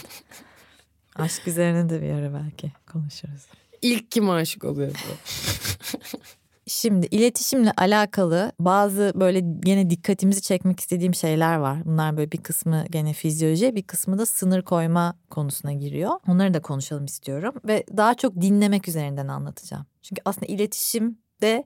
Aşk 1.18 1.48
üzerine 1.48 1.88
de 1.88 2.02
bir 2.02 2.10
ara 2.10 2.34
belki 2.34 2.72
konuşuruz. 2.92 3.46
İlk 3.82 4.10
kim 4.10 4.30
aşık 4.30 4.64
oluyor? 4.64 4.92
Şimdi 6.68 7.06
iletişimle 7.06 7.72
alakalı 7.76 8.52
bazı 8.60 9.12
böyle 9.14 9.40
gene 9.40 9.90
dikkatimizi 9.90 10.42
çekmek 10.42 10.80
istediğim 10.80 11.14
şeyler 11.14 11.56
var. 11.56 11.78
Bunlar 11.84 12.16
böyle 12.16 12.32
bir 12.32 12.42
kısmı 12.42 12.84
gene 12.90 13.12
fizyoloji, 13.12 13.76
bir 13.76 13.82
kısmı 13.82 14.18
da 14.18 14.26
sınır 14.26 14.62
koyma 14.62 15.18
konusuna 15.30 15.72
giriyor. 15.72 16.10
Onları 16.28 16.54
da 16.54 16.62
konuşalım 16.62 17.04
istiyorum 17.04 17.54
ve 17.64 17.84
daha 17.96 18.14
çok 18.14 18.40
dinlemek 18.40 18.88
üzerinden 18.88 19.28
anlatacağım. 19.28 19.86
Çünkü 20.02 20.22
aslında 20.24 20.46
iletişimde 20.46 21.64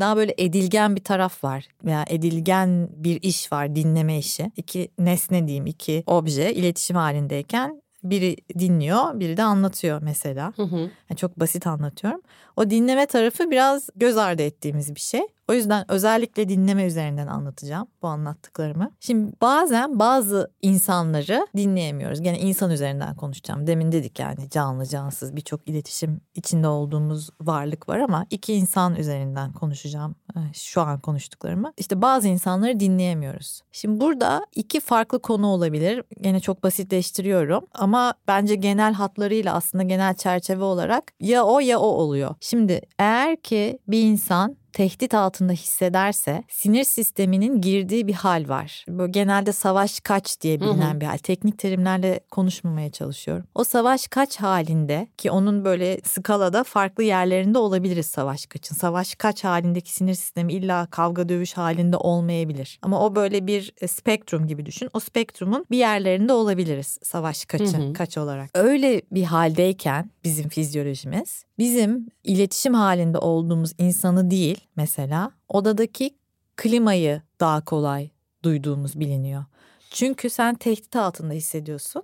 daha 0.00 0.16
böyle 0.16 0.34
edilgen 0.38 0.96
bir 0.96 1.04
taraf 1.04 1.44
var 1.44 1.68
veya 1.84 2.04
edilgen 2.08 2.88
bir 2.92 3.22
iş 3.22 3.52
var 3.52 3.76
dinleme 3.76 4.18
işi. 4.18 4.52
İki 4.56 4.90
nesne 4.98 5.46
diyeyim 5.46 5.66
iki 5.66 6.02
obje 6.06 6.54
iletişim 6.54 6.96
halindeyken 6.96 7.82
biri 8.04 8.36
dinliyor 8.58 9.20
biri 9.20 9.36
de 9.36 9.42
anlatıyor 9.42 10.02
mesela. 10.02 10.52
Hı 10.56 10.62
hı. 10.62 10.76
Yani 10.78 11.16
çok 11.16 11.40
basit 11.40 11.66
anlatıyorum. 11.66 12.20
O 12.56 12.70
dinleme 12.70 13.06
tarafı 13.06 13.50
biraz 13.50 13.88
göz 13.96 14.16
ardı 14.16 14.42
ettiğimiz 14.42 14.94
bir 14.94 15.00
şey. 15.00 15.22
O 15.48 15.54
yüzden 15.54 15.84
özellikle 15.90 16.48
dinleme 16.48 16.84
üzerinden 16.84 17.26
anlatacağım 17.26 17.88
bu 18.02 18.08
anlattıklarımı. 18.08 18.90
Şimdi 19.00 19.32
bazen 19.40 19.98
bazı 19.98 20.50
insanları 20.62 21.46
dinleyemiyoruz. 21.56 22.22
Gene 22.22 22.38
insan 22.38 22.70
üzerinden 22.70 23.16
konuşacağım. 23.16 23.66
Demin 23.66 23.92
dedik 23.92 24.18
yani 24.18 24.50
canlı 24.50 24.86
cansız 24.86 25.36
birçok 25.36 25.68
iletişim 25.68 26.20
içinde 26.34 26.68
olduğumuz 26.68 27.30
varlık 27.40 27.88
var 27.88 27.98
ama 27.98 28.26
iki 28.30 28.54
insan 28.54 28.96
üzerinden 28.96 29.52
konuşacağım 29.52 30.14
e, 30.36 30.40
şu 30.54 30.80
an 30.80 31.00
konuştuklarımı. 31.00 31.72
İşte 31.76 32.02
bazı 32.02 32.28
insanları 32.28 32.80
dinleyemiyoruz. 32.80 33.60
Şimdi 33.72 34.00
burada 34.00 34.46
iki 34.54 34.80
farklı 34.80 35.22
konu 35.22 35.46
olabilir. 35.46 36.02
Gene 36.20 36.40
çok 36.40 36.62
basitleştiriyorum 36.62 37.66
ama 37.74 38.14
bence 38.28 38.54
genel 38.54 38.94
hatlarıyla 38.94 39.54
aslında 39.54 39.84
genel 39.84 40.14
çerçeve 40.14 40.64
olarak 40.64 41.12
ya 41.20 41.44
o 41.44 41.60
ya 41.60 41.78
o 41.78 41.86
oluyor. 41.86 42.34
Şimdi 42.40 42.80
eğer 42.98 43.36
ki 43.36 43.78
bir 43.88 44.02
insan 44.02 44.56
tehdit 44.72 45.14
altında 45.14 45.52
hissederse 45.52 46.44
sinir 46.48 46.84
sisteminin 46.84 47.60
girdiği 47.60 48.06
bir 48.06 48.12
hal 48.12 48.48
var. 48.48 48.84
Böyle 48.88 49.10
genelde 49.10 49.52
savaş 49.52 50.00
kaç 50.00 50.40
diye 50.40 50.60
bilinen 50.60 50.90
Hı 50.92 50.96
hı. 50.96 51.00
bir 51.00 51.06
hal. 51.06 51.18
Teknik 51.18 51.58
terimlerle 51.58 52.20
konuşmamaya 52.30 52.90
çalışıyorum. 52.90 53.44
O 53.54 53.64
savaş 53.64 54.06
kaç 54.08 54.36
halinde 54.36 55.08
ki 55.16 55.30
onun 55.30 55.64
böyle 55.64 56.00
skalada 56.04 56.64
farklı 56.64 57.02
yerlerinde 57.02 57.58
olabiliriz 57.58 58.06
savaş 58.06 58.46
kaçın. 58.46 58.74
Savaş 58.74 59.14
kaç 59.14 59.44
halindeki 59.44 59.92
sinir 59.92 60.14
sistemi 60.14 60.52
illa 60.52 60.86
kavga 60.90 61.28
dövüş 61.28 61.52
halinde 61.56 61.96
olmayabilir. 61.96 62.78
Ama 62.82 63.04
o 63.06 63.14
böyle 63.14 63.46
bir 63.46 63.72
e, 63.80 63.88
spektrum 63.88 64.46
gibi 64.46 64.66
düşün. 64.66 64.88
O 64.92 65.00
spektrumun 65.00 65.66
bir 65.70 65.78
yerlerinde 65.78 66.32
olabiliriz 66.32 66.98
savaş 67.02 67.44
kaçı 67.44 67.64
Hı 67.76 67.82
hı. 67.82 67.92
kaç 67.92 68.18
olarak. 68.18 68.50
Öyle 68.54 69.02
bir 69.12 69.24
haldeyken 69.24 70.10
bizim 70.24 70.48
fizyolojimiz 70.48 71.47
bizim 71.58 72.06
iletişim 72.24 72.74
halinde 72.74 73.18
olduğumuz 73.18 73.72
insanı 73.78 74.30
değil 74.30 74.60
mesela 74.76 75.32
odadaki 75.48 76.16
klimayı 76.56 77.22
daha 77.40 77.64
kolay 77.64 78.10
duyduğumuz 78.42 79.00
biliniyor. 79.00 79.44
Çünkü 79.90 80.30
sen 80.30 80.54
tehdit 80.54 80.96
altında 80.96 81.32
hissediyorsun 81.32 82.02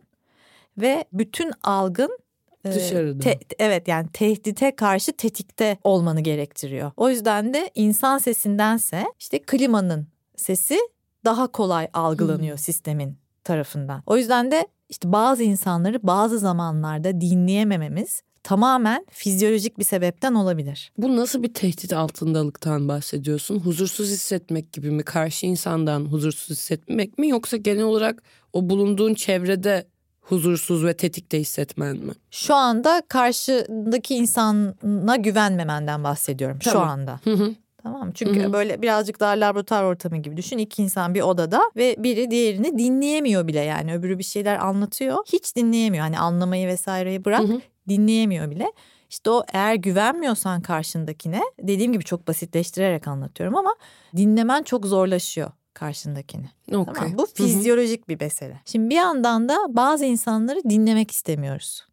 ve 0.79 1.05
bütün 1.13 1.53
algın 1.63 2.19
e, 2.65 2.73
Dışarıda. 2.73 3.19
te- 3.23 3.39
evet 3.59 3.89
yani 3.89 4.09
tehdite 4.13 4.77
karşı 4.77 5.13
tetikte 5.13 5.79
olmanı 5.85 6.21
gerektiriyor. 6.21 6.93
O 6.97 7.09
yüzden 7.11 7.55
de 7.55 7.71
insan 7.75 8.19
sesindense 8.19 9.05
işte 9.19 9.39
klimanın 9.43 10.07
sesi 10.37 10.79
daha 11.25 11.47
kolay 11.47 11.89
algılanıyor 11.93 12.57
sistemin 12.59 13.19
tarafından. 13.45 14.03
O 14.07 14.17
yüzden 14.17 14.51
de 14.51 14.69
işte 14.89 15.13
bazı 15.13 15.43
insanları 15.43 16.07
bazı 16.07 16.39
zamanlarda 16.39 17.21
dinleyemememiz 17.21 18.23
tamamen 18.45 19.07
fizyolojik 19.11 19.79
bir 19.79 19.85
sebepten 19.85 20.35
olabilir. 20.35 20.93
Bu 20.99 21.17
nasıl 21.17 21.43
bir 21.43 21.55
tehdit 21.55 21.93
altındalıktan 21.93 22.89
bahsediyorsun? 22.89 23.59
Huzursuz 23.61 24.11
hissetmek 24.11 24.73
gibi 24.73 24.91
mi? 24.91 25.03
Karşı 25.03 25.47
insandan 25.47 26.05
huzursuz 26.05 26.51
hissetmek 26.51 27.19
mi? 27.19 27.29
Yoksa 27.29 27.57
genel 27.57 27.83
olarak 27.83 28.23
o 28.53 28.71
bulunduğun 28.71 29.15
çevrede 29.15 29.87
huzursuz 30.21 30.85
ve 30.85 30.97
tetikte 30.97 31.41
hissetmen 31.41 31.97
mi? 31.97 32.13
Şu 32.31 32.55
anda 32.55 33.03
karşındaki 33.09 34.15
insana 34.15 35.17
güvenmemenden 35.17 36.05
bahsediyorum 36.05 36.59
şu 36.63 36.71
Tamam. 36.71 36.89
anda. 36.89 37.21
Hı 37.25 37.33
hı. 37.33 37.55
Tamam? 37.83 38.13
Çünkü 38.13 38.43
Hı 38.43 38.47
hı. 38.49 38.53
böyle 38.53 38.83
birazcık 38.83 39.21
daha 39.21 39.33
laboratuvar 39.33 39.83
ortamı 39.83 40.17
gibi 40.17 40.37
düşün. 40.37 40.59
İki 40.59 40.83
insan 40.83 41.15
bir 41.15 41.21
odada 41.21 41.63
ve 41.77 41.97
biri 41.99 42.31
diğerini 42.31 42.79
dinleyemiyor 42.79 43.47
bile 43.47 43.61
yani. 43.61 43.95
Öbürü 43.95 44.19
bir 44.19 44.25
şeyler 44.25 44.59
anlatıyor. 44.59 45.19
Hiç 45.33 45.57
dinleyemiyor. 45.57 46.05
Hani 46.05 46.19
anlamayı 46.19 46.69
vesaireyi 46.69 47.25
bırak 47.25 47.41
Hı 47.41 47.45
hı. 47.45 47.61
Dinleyemiyor 47.89 48.51
bile. 48.51 48.73
İşte 49.11 49.31
o 49.31 49.45
eğer 49.53 49.75
güvenmiyorsan 49.75 50.63
karşındakine 50.63 51.41
dediğim 51.61 51.93
gibi 51.93 52.05
çok 52.05 52.29
basitleştirerek 52.29 53.09
anlatıyorum 53.09 53.57
ama 53.57 53.75
dinlemen 54.17 54.63
çok 54.63 54.87
zorlaşıyor 54.87 55.51
karşındakini. 55.75 56.51
Okey. 56.73 56.95
Tamam, 56.95 57.19
bu 57.19 57.27
fizyolojik 57.27 58.09
bir 58.09 58.21
mesele. 58.21 58.61
Şimdi 58.65 58.91
bir 58.91 58.95
yandan 58.95 59.49
da 59.49 59.57
bazı 59.69 60.05
insanları 60.05 60.61
dinlemek 60.71 61.11
istemiyoruz. 61.11 61.87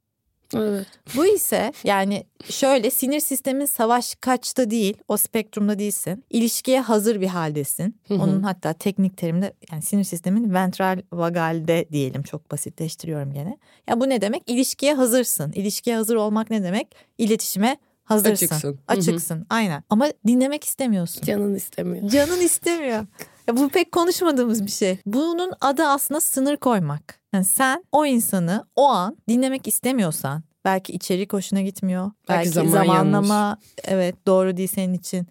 Evet. 0.55 0.87
Bu 1.15 1.25
ise 1.25 1.73
yani 1.83 2.23
şöyle 2.49 2.89
sinir 2.91 3.19
sistemin 3.19 3.65
savaş 3.65 4.15
kaçta 4.15 4.71
değil 4.71 4.97
o 5.07 5.17
spektrumda 5.17 5.79
değilsin. 5.79 6.23
İlişkiye 6.29 6.81
hazır 6.81 7.21
bir 7.21 7.27
haldesin. 7.27 7.95
Onun 8.09 8.43
hatta 8.43 8.73
teknik 8.73 9.17
terimde 9.17 9.53
yani 9.71 9.81
sinir 9.81 10.03
sistemin 10.03 10.53
ventral 10.53 11.01
vagalde 11.13 11.85
diyelim 11.91 12.23
çok 12.23 12.51
basitleştiriyorum 12.51 13.33
gene. 13.33 13.57
Ya 13.87 14.01
bu 14.01 14.09
ne 14.09 14.21
demek? 14.21 14.43
İlişkiye 14.47 14.93
hazırsın. 14.93 15.51
İlişkiye 15.55 15.95
hazır 15.95 16.15
olmak 16.15 16.49
ne 16.49 16.63
demek? 16.63 16.95
İletişime 17.17 17.77
hazırsın. 18.03 18.45
Açıksın. 18.45 18.79
Açıksın 18.87 19.45
aynen. 19.49 19.83
Ama 19.89 20.07
dinlemek 20.27 20.63
istemiyorsun. 20.63 21.21
Canın 21.21 21.55
istemiyor. 21.55 22.09
Canın 22.09 22.39
istemiyor. 22.41 23.05
Ya 23.47 23.57
bu 23.57 23.69
pek 23.69 23.91
konuşmadığımız 23.91 24.65
bir 24.65 24.71
şey. 24.71 24.97
Bunun 25.05 25.53
adı 25.61 25.83
aslında 25.83 26.21
sınır 26.21 26.57
koymak. 26.57 27.20
Yani 27.33 27.45
sen 27.45 27.83
o 27.91 28.05
insanı 28.05 28.65
o 28.75 28.87
an 28.87 29.17
dinlemek 29.29 29.67
istemiyorsan 29.67 30.43
belki 30.65 30.93
içerik 30.93 31.33
hoşuna 31.33 31.61
gitmiyor. 31.61 32.11
Belki 32.29 32.37
Belki, 32.37 32.49
zaman 32.49 32.71
zamanlama 32.71 33.57
evet 33.83 34.27
doğru 34.27 34.57
değil 34.57 34.69
senin 34.73 34.93
için. 34.93 35.27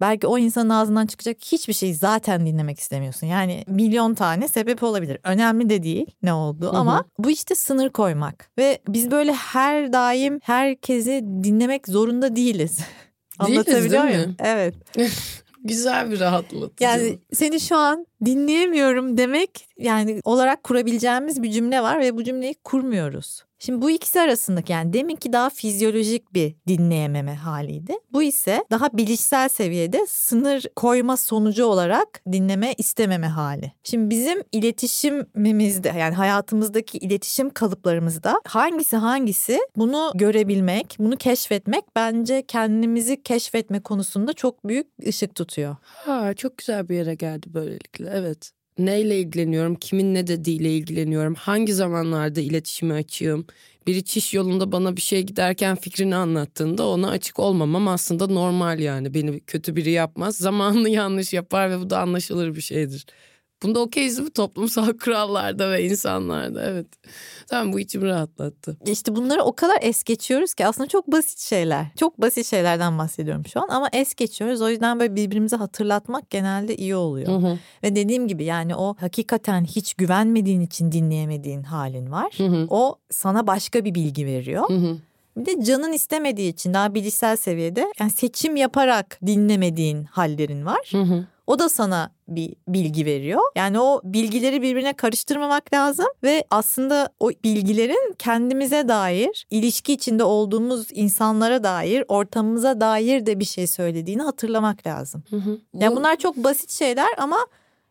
Belki 0.00 0.26
o 0.26 0.38
insanın 0.38 0.68
ağzından 0.68 1.06
çıkacak 1.06 1.36
hiçbir 1.40 1.72
şeyi 1.72 1.94
zaten 1.94 2.46
dinlemek 2.46 2.78
istemiyorsun. 2.78 3.26
Yani 3.26 3.64
milyon 3.66 4.14
tane 4.14 4.48
sebep 4.48 4.82
olabilir. 4.82 5.18
Önemli 5.24 5.68
de 5.68 5.82
değil 5.82 6.06
ne 6.22 6.32
oldu 6.32 6.66
Hı 6.66 6.70
hı. 6.70 6.76
ama 6.76 7.04
bu 7.18 7.30
işte 7.30 7.54
sınır 7.54 7.90
koymak. 7.90 8.50
Ve 8.58 8.78
biz 8.88 9.10
böyle 9.10 9.32
her 9.32 9.92
daim 9.92 10.40
herkesi 10.42 11.24
dinlemek 11.44 11.88
zorunda 11.88 12.36
değiliz. 12.36 12.78
Anlatabiliyor 13.38 14.04
muyum? 14.04 14.36
Evet. 14.38 14.74
Güzel 15.64 16.10
bir 16.10 16.20
rahatlatıcı. 16.20 16.84
Yani 16.84 17.18
seni 17.32 17.60
şu 17.60 17.76
an 17.76 18.06
dinleyemiyorum 18.24 19.18
demek 19.18 19.68
yani 19.78 20.20
olarak 20.24 20.64
kurabileceğimiz 20.64 21.42
bir 21.42 21.50
cümle 21.50 21.82
var 21.82 22.00
ve 22.00 22.16
bu 22.16 22.24
cümleyi 22.24 22.54
kurmuyoruz. 22.64 23.44
Şimdi 23.62 23.82
bu 23.82 23.90
ikisi 23.90 24.20
arasındaki 24.20 24.72
yani 24.72 24.92
deminki 24.92 25.32
daha 25.32 25.50
fizyolojik 25.50 26.34
bir 26.34 26.54
dinleyememe 26.68 27.34
haliydi. 27.34 27.92
Bu 28.12 28.22
ise 28.22 28.64
daha 28.70 28.88
bilişsel 28.92 29.48
seviyede 29.48 30.06
sınır 30.08 30.64
koyma 30.76 31.16
sonucu 31.16 31.64
olarak 31.64 32.22
dinleme 32.32 32.74
istememe 32.78 33.26
hali. 33.26 33.72
Şimdi 33.84 34.10
bizim 34.10 34.42
iletişimimizde 34.52 35.88
yani 35.88 36.14
hayatımızdaki 36.14 36.98
iletişim 36.98 37.50
kalıplarımızda 37.50 38.40
hangisi 38.46 38.96
hangisi 38.96 39.58
bunu 39.76 40.12
görebilmek, 40.14 40.96
bunu 40.98 41.16
keşfetmek 41.16 41.84
bence 41.96 42.46
kendimizi 42.46 43.22
keşfetme 43.22 43.80
konusunda 43.80 44.32
çok 44.32 44.68
büyük 44.68 44.86
ışık 45.08 45.34
tutuyor. 45.34 45.76
Ha, 45.82 46.34
çok 46.34 46.58
güzel 46.58 46.88
bir 46.88 46.94
yere 46.94 47.14
geldi 47.14 47.46
böylelikle. 47.54 48.10
Evet. 48.14 48.52
Neyle 48.86 49.18
ilgileniyorum, 49.20 49.74
kimin 49.74 50.14
ne 50.14 50.26
dediğiyle 50.26 50.76
ilgileniyorum, 50.76 51.34
hangi 51.34 51.74
zamanlarda 51.74 52.40
iletişimi 52.40 52.92
açığım. 52.94 53.46
Biri 53.86 54.04
çiş 54.04 54.34
yolunda 54.34 54.72
bana 54.72 54.96
bir 54.96 55.00
şey 55.00 55.22
giderken 55.22 55.76
fikrini 55.76 56.16
anlattığında 56.16 56.86
ona 56.86 57.10
açık 57.10 57.38
olmamam 57.38 57.88
aslında 57.88 58.26
normal 58.26 58.80
yani. 58.80 59.14
Beni 59.14 59.40
kötü 59.40 59.76
biri 59.76 59.90
yapmaz, 59.90 60.36
zamanını 60.36 60.88
yanlış 61.00 61.32
yapar 61.32 61.70
ve 61.70 61.80
bu 61.80 61.90
da 61.90 62.00
anlaşılır 62.00 62.54
bir 62.56 62.60
şeydir. 62.60 63.06
Bunda 63.62 63.80
okeyiz 63.80 64.18
mi 64.18 64.30
toplumsal 64.30 64.98
kurallarda 65.04 65.70
ve 65.70 65.84
insanlarda 65.84 66.62
evet. 66.64 66.86
Tamam 67.48 67.72
bu 67.72 67.80
içimi 67.80 68.06
rahatlattı. 68.06 68.76
İşte 68.86 69.16
bunları 69.16 69.42
o 69.42 69.52
kadar 69.52 69.78
es 69.80 70.04
geçiyoruz 70.04 70.54
ki 70.54 70.66
aslında 70.66 70.88
çok 70.88 71.12
basit 71.12 71.38
şeyler. 71.38 71.86
Çok 71.96 72.20
basit 72.20 72.46
şeylerden 72.46 72.98
bahsediyorum 72.98 73.46
şu 73.46 73.60
an 73.62 73.68
ama 73.68 73.88
es 73.92 74.14
geçiyoruz. 74.14 74.62
O 74.62 74.68
yüzden 74.68 75.00
böyle 75.00 75.16
birbirimize 75.16 75.56
hatırlatmak 75.56 76.30
genelde 76.30 76.76
iyi 76.76 76.96
oluyor. 76.96 77.28
Hı 77.28 77.46
hı. 77.46 77.58
Ve 77.82 77.96
dediğim 77.96 78.28
gibi 78.28 78.44
yani 78.44 78.76
o 78.76 78.94
hakikaten 79.00 79.64
hiç 79.64 79.94
güvenmediğin 79.94 80.60
için 80.60 80.92
dinleyemediğin 80.92 81.62
halin 81.62 82.10
var. 82.10 82.34
Hı 82.36 82.46
hı. 82.46 82.66
O 82.70 82.96
sana 83.10 83.46
başka 83.46 83.84
bir 83.84 83.94
bilgi 83.94 84.26
veriyor. 84.26 84.68
Hı 84.70 84.74
hı. 84.74 84.96
Bir 85.36 85.46
de 85.46 85.64
canın 85.64 85.92
istemediği 85.92 86.52
için 86.52 86.74
daha 86.74 86.94
bilişsel 86.94 87.36
seviyede 87.36 87.92
yani 88.00 88.10
seçim 88.10 88.56
yaparak 88.56 89.18
dinlemediğin 89.26 90.04
hallerin 90.04 90.66
var. 90.66 90.88
Hı 90.92 91.02
hı. 91.02 91.26
O 91.46 91.58
da 91.58 91.68
sana 91.68 92.10
bir 92.30 92.54
bilgi 92.68 93.06
veriyor. 93.06 93.40
Yani 93.56 93.80
o 93.80 94.00
bilgileri 94.04 94.62
birbirine 94.62 94.92
karıştırmamak 94.92 95.72
lazım 95.74 96.06
ve 96.22 96.44
aslında 96.50 97.08
o 97.20 97.30
bilgilerin 97.44 98.14
kendimize 98.18 98.88
dair, 98.88 99.46
ilişki 99.50 99.92
içinde 99.92 100.24
olduğumuz 100.24 100.86
insanlara 100.92 101.64
dair, 101.64 102.04
ortamımıza 102.08 102.80
dair 102.80 103.26
de 103.26 103.40
bir 103.40 103.44
şey 103.44 103.66
söylediğini 103.66 104.22
hatırlamak 104.22 104.86
lazım. 104.86 105.22
Hı 105.30 105.36
hı. 105.36 105.58
Ya 105.74 105.92
Bu- 105.92 105.96
bunlar 105.96 106.16
çok 106.16 106.36
basit 106.36 106.70
şeyler 106.70 107.08
ama 107.18 107.38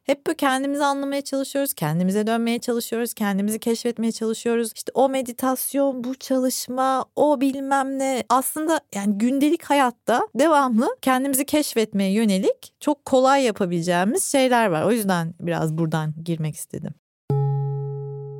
hep 0.09 0.27
böyle 0.27 0.37
kendimizi 0.37 0.83
anlamaya 0.83 1.21
çalışıyoruz, 1.21 1.73
kendimize 1.73 2.27
dönmeye 2.27 2.59
çalışıyoruz, 2.59 3.13
kendimizi 3.13 3.59
keşfetmeye 3.59 4.11
çalışıyoruz. 4.11 4.71
İşte 4.75 4.91
o 4.95 5.09
meditasyon, 5.09 6.03
bu 6.03 6.15
çalışma, 6.15 7.05
o 7.15 7.41
bilmem 7.41 7.99
ne. 7.99 8.23
Aslında 8.29 8.81
yani 8.95 9.17
gündelik 9.17 9.63
hayatta 9.63 10.21
devamlı 10.35 10.95
kendimizi 11.01 11.45
keşfetmeye 11.45 12.11
yönelik 12.11 12.73
çok 12.79 13.05
kolay 13.05 13.43
yapabileceğimiz 13.43 14.23
şeyler 14.23 14.67
var. 14.67 14.83
O 14.83 14.91
yüzden 14.91 15.33
biraz 15.39 15.77
buradan 15.77 16.13
girmek 16.25 16.55
istedim. 16.55 16.93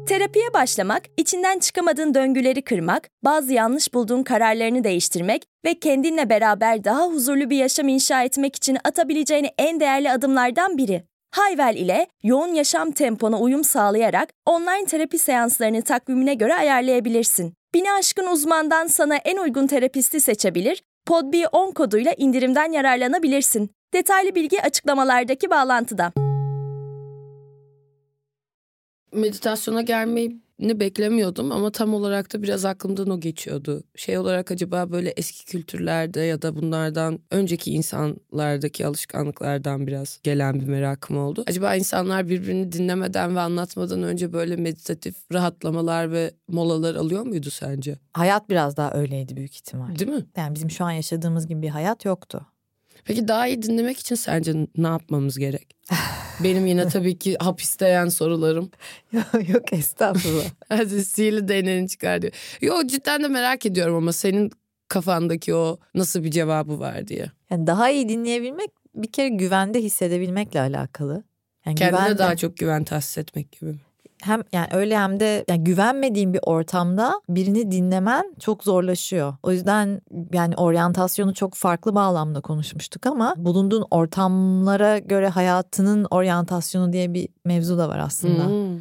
Terapiye 0.08 0.54
başlamak, 0.54 1.04
içinden 1.18 1.60
çıkamadığın 1.60 2.14
döngüleri 2.14 2.62
kırmak, 2.62 3.10
bazı 3.24 3.54
yanlış 3.54 3.94
bulduğun 3.94 4.24
kararlarını 4.24 4.84
değiştirmek 4.84 5.44
ve 5.66 5.80
kendinle 5.80 6.30
beraber 6.30 6.84
daha 6.84 7.08
huzurlu 7.08 7.50
bir 7.50 7.58
yaşam 7.58 7.88
inşa 7.88 8.24
etmek 8.24 8.56
için 8.56 8.78
atabileceğin 8.84 9.48
en 9.58 9.80
değerli 9.80 10.12
adımlardan 10.12 10.78
biri. 10.78 11.04
Hayvel 11.32 11.76
ile 11.76 12.08
yoğun 12.24 12.54
yaşam 12.54 12.92
tempona 12.92 13.40
uyum 13.40 13.64
sağlayarak 13.64 14.30
online 14.46 14.86
terapi 14.86 15.18
seanslarını 15.18 15.82
takvimine 15.82 16.34
göre 16.34 16.54
ayarlayabilirsin. 16.56 17.54
Bini 17.74 17.92
aşkın 17.92 18.28
uzmandan 18.28 18.88
sana 18.88 19.16
en 19.16 19.38
uygun 19.38 19.68
terapisti 19.68 20.20
seçebilir, 20.22 20.84
Podbi10 21.08 21.74
koduyla 21.74 22.14
indirimden 22.18 22.72
yararlanabilirsin. 22.72 23.70
Detaylı 23.94 24.36
bilgi 24.36 24.62
açıklamalardaki 24.62 25.50
bağlantıda. 25.50 26.12
meditasyona 29.14 29.82
gelmeyi 29.82 30.42
beklemiyordum 30.60 31.52
ama 31.52 31.72
tam 31.72 31.94
olarak 31.94 32.34
da 32.34 32.44
biraz 32.44 32.66
aklımdan 32.66 33.10
o 33.10 33.20
geçiyordu. 33.20 33.84
Şey 33.96 34.18
olarak 34.18 34.52
acaba 34.52 34.92
böyle 34.92 35.10
eski 35.10 35.46
kültürlerde 35.46 36.22
ya 36.22 36.42
da 36.42 36.56
bunlardan 36.56 37.20
önceki 37.32 37.72
insanlardaki 37.72 38.86
alışkanlıklardan 38.86 39.88
biraz 39.88 40.20
gelen 40.24 40.60
bir 40.60 40.68
merakım 40.68 41.18
oldu. 41.18 41.44
Acaba 41.48 41.76
insanlar 41.76 42.30
birbirini 42.30 42.72
dinlemeden 42.72 43.36
ve 43.36 43.40
anlatmadan 43.40 44.04
önce 44.04 44.34
böyle 44.34 44.56
meditatif 44.56 45.16
rahatlamalar 45.34 46.12
ve 46.12 46.32
molalar 46.48 46.96
alıyor 46.96 47.26
muydu 47.26 47.50
sence? 47.50 47.96
Hayat 48.14 48.50
biraz 48.50 48.78
daha 48.78 48.94
öyleydi 48.94 49.36
büyük 49.36 49.56
ihtimal. 49.56 50.00
Değil 50.00 50.12
mi? 50.12 50.26
Yani 50.38 50.56
bizim 50.56 50.72
şu 50.72 50.86
an 50.86 50.92
yaşadığımız 50.92 51.48
gibi 51.48 51.62
bir 51.62 51.70
hayat 51.70 52.06
yoktu. 52.06 52.46
Peki 53.06 53.28
daha 53.28 53.48
iyi 53.48 53.62
dinlemek 53.62 54.00
için 54.00 54.16
sence 54.16 54.54
ne 54.78 54.88
yapmamız 54.88 55.38
gerek? 55.40 55.76
Benim 56.44 56.66
yine 56.66 56.88
tabii 56.88 57.20
ki 57.20 57.36
hapisteyen 57.40 58.10
sorularım. 58.10 58.72
Yok 59.48 59.74
estağfurullah. 59.74 60.44
Hadi 60.70 61.06
sihirli 61.06 61.48
değneğini 61.48 61.90
çıkar 61.90 62.22
diyor. 62.22 62.34
Yo 62.62 62.84
cidden 62.88 63.24
de 63.24 63.28
merak 63.28 63.66
ediyorum 63.66 63.96
ama 63.96 64.14
senin 64.14 64.52
kafandaki 64.88 65.56
o 65.56 65.80
nasıl 65.96 66.24
bir 66.24 66.32
cevabı 66.32 66.80
var 66.80 67.08
diye. 67.08 67.32
Yani 67.50 67.68
daha 67.68 67.90
iyi 67.90 68.10
dinleyebilmek 68.10 68.70
bir 68.96 69.12
kere 69.12 69.30
güvende 69.30 69.82
hissedebilmekle 69.84 70.60
alakalı. 70.62 71.24
Yani 71.66 71.76
Kendine 71.76 72.00
güvende- 72.00 72.18
daha 72.18 72.36
çok 72.36 72.58
güven 72.58 72.84
tahsis 72.84 73.18
etmek 73.18 73.52
gibi. 73.52 73.76
Hem 74.22 74.44
yani 74.54 74.68
öyle 74.72 74.98
hem 74.98 75.20
de 75.20 75.46
yani 75.50 75.64
güvenmediğin 75.64 76.34
bir 76.34 76.40
ortamda 76.44 77.22
birini 77.30 77.72
dinlemen 77.72 78.36
çok 78.40 78.64
zorlaşıyor. 78.64 79.34
O 79.44 79.52
yüzden 79.52 80.02
yani 80.34 80.56
oryantasyonu 80.56 81.34
çok 81.34 81.54
farklı 81.56 81.96
bağlamda 81.96 82.42
konuşmuştuk 82.42 83.06
ama 83.06 83.34
bulunduğun 83.38 83.86
ortamlara 83.92 84.98
göre 84.98 85.30
hayatının 85.30 86.08
oryantasyonu 86.12 86.94
diye 86.94 87.14
bir 87.14 87.30
mevzu 87.46 87.78
da 87.78 87.90
var 87.90 88.00
aslında. 88.00 88.46
Hmm. 88.46 88.80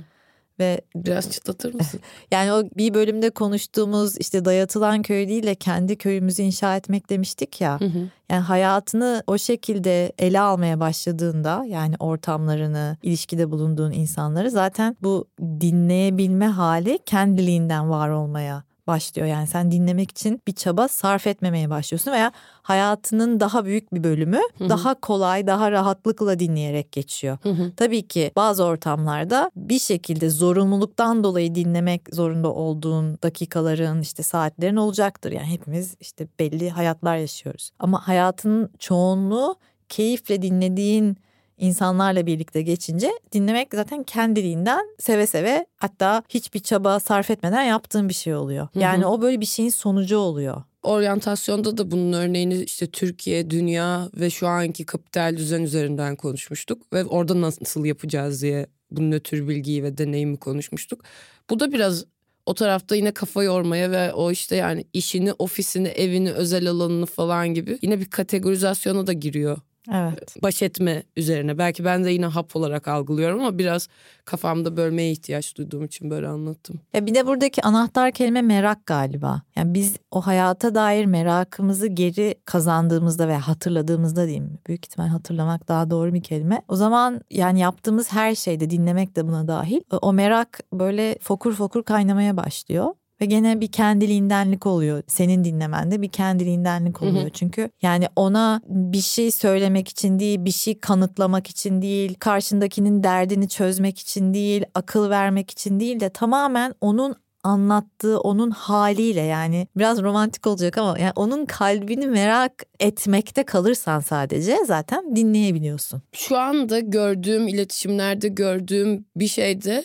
Ve 0.61 0.81
Biraz 0.97 1.31
çıtlatır 1.31 1.75
mısın? 1.75 2.01
yani 2.31 2.53
o 2.53 2.63
bir 2.77 2.95
bölümde 2.95 3.31
konuştuğumuz 3.31 4.19
işte 4.19 4.45
dayatılan 4.45 5.03
köy 5.03 5.29
değil 5.29 5.43
de 5.43 5.55
kendi 5.55 5.97
köyümüzü 5.97 6.43
inşa 6.43 6.77
etmek 6.77 7.11
demiştik 7.11 7.61
ya. 7.61 7.81
Hı 7.81 7.85
hı. 7.85 8.09
Yani 8.31 8.43
hayatını 8.43 9.23
o 9.27 9.39
şekilde 9.39 10.13
ele 10.19 10.41
almaya 10.41 10.81
başladığında 10.81 11.65
yani 11.69 11.95
ortamlarını, 11.99 12.97
ilişkide 13.03 13.51
bulunduğun 13.51 13.93
insanları 13.93 14.51
zaten 14.51 14.97
bu 15.03 15.29
dinleyebilme 15.41 16.47
hali 16.47 16.99
kendiliğinden 17.07 17.91
var 17.91 18.09
olmaya 18.09 18.68
başlıyor. 18.89 19.29
Yani 19.29 19.47
sen 19.47 19.71
dinlemek 19.71 20.11
için 20.11 20.43
bir 20.47 20.53
çaba 20.53 20.89
sarf 20.89 21.27
etmemeye 21.27 21.71
başlıyorsun 21.71 22.13
veya 22.13 22.33
hayatının 22.63 23.41
daha 23.41 23.65
büyük 23.65 23.95
bir 23.95 24.05
bölümü 24.05 24.41
daha 24.69 24.95
kolay, 24.95 25.47
daha 25.47 25.71
rahatlıkla 25.71 26.39
dinleyerek 26.39 26.93
geçiyor. 26.93 27.39
Tabii 27.77 28.09
ki 28.09 28.33
bazı 28.37 28.65
ortamlarda 28.65 29.51
bir 29.57 29.79
şekilde 29.79 30.31
zorunluluktan 30.31 31.25
dolayı 31.25 31.55
dinlemek 31.55 32.03
zorunda 32.13 32.53
olduğun 32.53 33.19
dakikaların 33.23 34.01
işte 34.01 34.23
saatlerin 34.23 34.77
olacaktır. 34.77 35.33
Yani 35.33 35.47
hepimiz 35.47 35.95
işte 36.01 36.29
belli 36.39 36.71
hayatlar 36.71 37.17
yaşıyoruz. 37.17 37.71
Ama 37.79 38.09
hayatın 38.09 38.71
çoğunluğu 38.79 39.57
keyifle 39.89 40.43
dinlediğin 40.43 41.17
insanlarla 41.59 42.27
birlikte 42.27 42.63
geçince 42.63 43.11
dinlemek 43.33 43.69
zaten 43.75 44.03
kendiliğinden 44.03 44.87
seve 44.99 45.27
seve 45.27 45.67
hatta 45.77 46.23
hiçbir 46.29 46.61
çaba 46.61 47.01
sarf 47.01 47.31
etmeden 47.31 47.63
yaptığın 47.63 48.09
bir 48.09 48.15
şey 48.15 48.35
oluyor. 48.35 48.69
Hı 48.73 48.79
hı. 48.79 48.83
Yani 48.83 49.07
o 49.07 49.21
böyle 49.21 49.41
bir 49.41 49.47
şeyin 49.47 49.71
sonucu 49.71 50.19
oluyor. 50.19 50.63
Oryantasyonda 50.83 51.79
da 51.79 51.91
bunun 51.91 52.13
örneğini 52.13 52.63
işte 52.63 52.87
Türkiye, 52.87 53.51
dünya 53.51 54.11
ve 54.15 54.31
şu 54.31 54.49
anki 54.49 54.87
kapital 54.87 55.37
düzen 55.37 55.63
üzerinden 55.63 56.17
konuşmuştuk. 56.17 56.93
Ve 56.93 57.05
orada 57.05 57.41
nasıl 57.41 57.85
yapacağız 57.85 58.43
diye 58.43 58.67
bu 58.91 59.11
nötr 59.11 59.49
bilgiyi 59.49 59.83
ve 59.83 59.99
deneyimi 59.99 60.37
konuşmuştuk. 60.37 61.05
Bu 61.51 61.61
da 61.61 61.73
biraz 61.73 62.05
o 62.47 62.55
tarafta 62.55 62.97
yine 62.97 63.13
kafa 63.13 63.43
yormaya 63.43 63.91
ve 63.91 64.13
o 64.13 64.31
işte 64.31 64.57
yani 64.57 64.85
işini, 64.93 65.33
ofisini, 65.33 65.89
evini, 65.89 66.33
özel 66.33 66.71
alanını 66.71 67.07
falan 67.07 67.55
gibi 67.55 67.79
yine 67.83 68.01
bir 68.01 68.11
kategorizasyona 68.11 69.07
da 69.07 69.13
giriyor. 69.13 69.59
Evet. 69.93 70.37
Baş 70.43 70.63
etme 70.63 71.03
üzerine. 71.17 71.59
Belki 71.59 71.85
ben 71.85 72.05
de 72.05 72.11
yine 72.11 72.27
hap 72.27 72.57
olarak 72.57 72.89
algılıyorum 72.89 73.41
ama 73.41 73.59
biraz 73.59 73.89
kafamda 74.25 74.77
bölmeye 74.77 75.13
ihtiyaç 75.13 75.57
duyduğum 75.57 75.85
için 75.85 76.11
böyle 76.11 76.29
anlattım. 76.29 76.81
Ya 76.95 77.07
bir 77.07 77.15
de 77.15 77.27
buradaki 77.27 77.63
anahtar 77.63 78.13
kelime 78.13 78.43
merak 78.43 78.87
galiba. 78.87 79.43
Yani 79.57 79.75
biz 79.75 79.97
o 80.11 80.21
hayata 80.21 80.75
dair 80.75 81.05
merakımızı 81.05 81.87
geri 81.87 82.35
kazandığımızda 82.45 83.29
veya 83.29 83.49
hatırladığımızda 83.49 84.25
diyeyim. 84.25 84.59
Büyük 84.67 84.87
ihtimal 84.87 85.09
hatırlamak 85.09 85.69
daha 85.69 85.91
doğru 85.91 86.15
bir 86.15 86.23
kelime. 86.23 86.63
O 86.69 86.77
zaman 86.77 87.21
yani 87.31 87.61
yaptığımız 87.61 88.13
her 88.13 88.35
şeyde 88.35 88.71
dinlemek 88.71 89.17
de 89.17 89.27
buna 89.27 89.49
dahil. 89.49 89.81
O 90.03 90.13
merak 90.13 90.61
böyle 90.73 91.19
fokur 91.23 91.55
fokur 91.55 91.83
kaynamaya 91.83 92.37
başlıyor. 92.37 92.95
Ve 93.21 93.25
gene 93.25 93.61
bir 93.61 93.73
kendiliğindenlik 93.73 94.67
oluyor. 94.67 95.03
Senin 95.07 95.45
dinlemende 95.45 96.03
bir 96.03 96.09
kendiliğindenlik 96.09 97.03
oluyor. 97.03 97.31
Çünkü 97.31 97.71
yani 97.83 98.07
ona 98.17 98.61
bir 98.69 99.01
şey 99.01 99.31
söylemek 99.31 99.89
için 99.89 100.19
değil, 100.19 100.45
bir 100.45 100.51
şey 100.51 100.81
kanıtlamak 100.81 101.51
için 101.51 101.83
değil, 101.83 102.15
karşındakinin 102.19 103.03
derdini 103.03 103.49
çözmek 103.49 103.99
için 103.99 104.35
değil, 104.35 104.65
akıl 104.75 105.11
vermek 105.11 105.51
için 105.51 105.81
değil 105.81 106.01
de 106.01 106.09
tamamen 106.09 106.75
onun 106.81 107.17
anlattığı 107.45 108.21
onun 108.21 108.51
haliyle 108.51 109.21
yani 109.21 109.69
biraz 109.77 110.03
romantik 110.03 110.47
olacak 110.47 110.79
ama 110.79 110.99
yani 110.99 111.13
onun 111.17 111.47
kalbini 111.47 112.07
merak 112.07 112.53
etmekte 112.81 113.43
kalırsan 113.43 114.01
sadece 114.01 114.57
zaten 114.67 115.17
dinleyebiliyorsun. 115.17 116.03
Şu 116.13 116.39
anda 116.39 116.81
gördüğüm 116.81 117.49
iletişimlerde 117.49 118.29
gördüğüm 118.29 119.05
bir 119.17 119.29
şeyde 119.29 119.85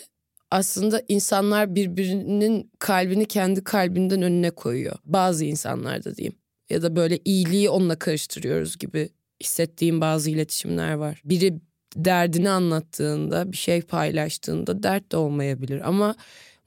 aslında 0.53 1.01
insanlar 1.07 1.75
birbirinin 1.75 2.71
kalbini 2.79 3.25
kendi 3.25 3.63
kalbinden 3.63 4.21
önüne 4.21 4.51
koyuyor. 4.51 4.95
Bazı 5.05 5.45
insanlarda 5.45 6.15
diyeyim. 6.15 6.35
Ya 6.69 6.81
da 6.81 6.95
böyle 6.95 7.19
iyiliği 7.25 7.69
onunla 7.69 7.99
karıştırıyoruz 7.99 8.77
gibi 8.77 9.09
hissettiğim 9.43 10.01
bazı 10.01 10.29
iletişimler 10.29 10.93
var. 10.93 11.21
Biri 11.25 11.59
derdini 11.95 12.49
anlattığında, 12.49 13.51
bir 13.51 13.57
şey 13.57 13.81
paylaştığında 13.81 14.83
dert 14.83 15.11
de 15.11 15.17
olmayabilir 15.17 15.87
ama 15.87 16.15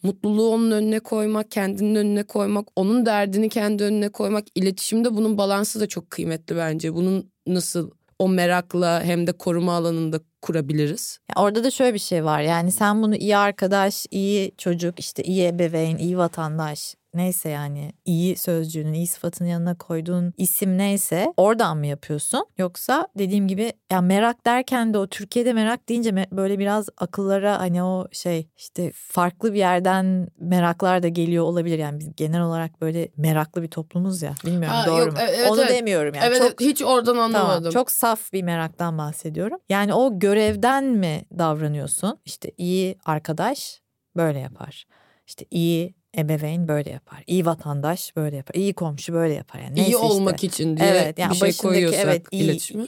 mutluluğu 0.02 0.50
onun 0.50 0.70
önüne 0.70 1.00
koymak, 1.00 1.50
kendinin 1.50 1.94
önüne 1.94 2.22
koymak, 2.22 2.68
onun 2.76 3.06
derdini 3.06 3.48
kendi 3.48 3.84
önüne 3.84 4.08
koymak, 4.08 4.44
iletişimde 4.54 5.16
bunun 5.16 5.38
balansı 5.38 5.80
da 5.80 5.86
çok 5.86 6.10
kıymetli 6.10 6.56
bence. 6.56 6.94
Bunun 6.94 7.30
nasıl 7.46 7.90
o 8.18 8.28
merakla 8.28 9.02
hem 9.04 9.26
de 9.26 9.32
koruma 9.32 9.72
alanında 9.72 10.20
kurabiliriz. 10.42 11.18
Orada 11.36 11.64
da 11.64 11.70
şöyle 11.70 11.94
bir 11.94 11.98
şey 11.98 12.24
var 12.24 12.40
yani 12.40 12.72
sen 12.72 13.02
bunu 13.02 13.16
iyi 13.16 13.36
arkadaş, 13.36 14.06
iyi 14.10 14.52
çocuk, 14.58 15.00
işte 15.00 15.22
iyi 15.22 15.46
ebeveyn, 15.46 15.96
iyi 15.96 16.18
vatandaş 16.18 16.94
neyse 17.16 17.48
yani 17.48 17.92
iyi 18.04 18.36
sözcüğünün, 18.36 18.92
iyi 18.92 19.06
sıfatının 19.06 19.48
yanına 19.48 19.78
koyduğun 19.78 20.32
isim 20.36 20.78
neyse 20.78 21.32
oradan 21.36 21.78
mı 21.78 21.86
yapıyorsun? 21.86 22.46
Yoksa 22.58 23.08
dediğim 23.18 23.48
gibi 23.48 23.72
ya 23.92 24.00
merak 24.00 24.46
derken 24.46 24.94
de 24.94 24.98
o 24.98 25.06
Türkiye'de 25.06 25.52
merak 25.52 25.88
deyince 25.88 26.26
böyle 26.32 26.58
biraz 26.58 26.88
akıllara 26.96 27.60
hani 27.60 27.82
o 27.82 28.08
şey 28.12 28.48
işte 28.56 28.92
farklı 28.94 29.52
bir 29.52 29.58
yerden 29.58 30.28
meraklar 30.38 31.02
da 31.02 31.08
geliyor 31.08 31.44
olabilir. 31.44 31.78
Yani 31.78 32.00
biz 32.00 32.16
genel 32.16 32.42
olarak 32.42 32.80
böyle 32.80 33.08
meraklı 33.16 33.62
bir 33.62 33.68
toplumuz 33.68 34.22
ya. 34.22 34.34
Bilmiyorum 34.44 34.76
Ha, 34.76 34.86
doğru 34.86 35.00
yok, 35.04 35.12
mu? 35.12 35.18
e- 35.20 35.22
evet, 35.22 35.50
Onu 35.50 35.60
evet. 35.60 35.70
demiyorum 35.70 36.14
yani. 36.14 36.26
evet 36.26 36.38
Çok 36.38 36.46
evet, 36.46 36.60
hiç 36.60 36.82
oradan 36.82 37.16
anlamadım. 37.16 37.62
Tamam, 37.62 37.70
çok 37.72 37.90
saf 37.90 38.32
bir 38.32 38.42
meraktan 38.42 38.98
bahsediyorum. 38.98 39.58
Yani 39.68 39.94
o 39.94 40.18
görevden 40.18 40.84
mi 40.84 41.22
davranıyorsun? 41.38 42.18
İşte 42.24 42.50
iyi 42.58 42.98
arkadaş 43.04 43.80
böyle 44.16 44.38
yapar. 44.38 44.84
İşte 45.26 45.44
iyi 45.50 45.94
ebeveyn 46.18 46.68
böyle 46.68 46.90
yapar. 46.90 47.22
İyi 47.26 47.46
vatandaş 47.46 48.16
böyle 48.16 48.36
yapar. 48.36 48.54
İyi 48.54 48.74
komşu 48.74 49.12
böyle 49.12 49.34
yapar. 49.34 49.58
Yani 49.58 49.72
İyi 49.78 49.82
neyse 49.82 49.90
işte. 49.90 50.06
olmak 50.06 50.44
için 50.44 50.76
diye 50.76 50.88
Evet, 50.88 51.18
yani 51.18 51.30
bir 51.32 51.36
şey 51.36 51.56
koyuyorsak 51.56 52.04
evet, 52.04 52.26
iyi- 52.30 52.42
iletişime. 52.44 52.86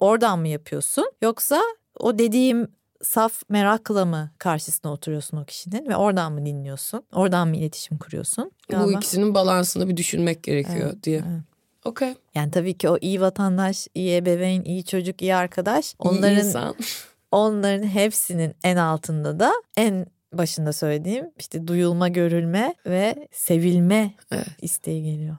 Oradan 0.00 0.38
mı 0.38 0.48
yapıyorsun? 0.48 1.12
Yoksa 1.22 1.60
o 1.98 2.18
dediğim 2.18 2.68
saf 3.02 3.42
merakla 3.48 4.04
mı 4.04 4.30
karşısına 4.38 4.92
oturuyorsun 4.92 5.36
o 5.36 5.44
kişinin 5.44 5.88
ve 5.88 5.96
oradan 5.96 6.32
mı 6.32 6.46
dinliyorsun? 6.46 7.02
Oradan 7.12 7.48
mı 7.48 7.56
iletişim 7.56 7.98
kuruyorsun? 7.98 8.50
Bu 8.70 8.72
Galiba- 8.72 8.96
ikisinin 8.96 9.34
balansını 9.34 9.88
bir 9.88 9.96
düşünmek 9.96 10.42
gerekiyor 10.42 10.90
Evet, 10.92 11.02
diye. 11.02 11.16
evet. 11.16 11.40
Okey. 11.84 12.14
Yani 12.34 12.50
tabii 12.50 12.78
ki 12.78 12.88
o 12.88 12.98
iyi 13.00 13.20
vatandaş, 13.20 13.88
iyi 13.94 14.16
ebeveyn, 14.16 14.62
iyi 14.64 14.84
çocuk, 14.84 15.22
iyi 15.22 15.34
arkadaş. 15.34 15.92
İyi 15.94 15.96
Onların 15.98 16.38
insan. 16.38 16.74
Onların 17.32 17.86
hepsinin 17.86 18.54
en 18.64 18.76
altında 18.76 19.40
da 19.40 19.52
en 19.76 20.06
başında 20.32 20.72
söylediğim 20.72 21.30
işte 21.38 21.66
duyulma, 21.66 22.08
görülme 22.08 22.74
ve 22.86 23.28
sevilme 23.32 24.14
Evet. 24.30 24.46
isteği 24.62 25.02
geliyor. 25.02 25.36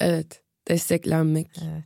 Evet. 0.00 0.42
Desteklenmek. 0.68 1.46
Evet. 1.62 1.84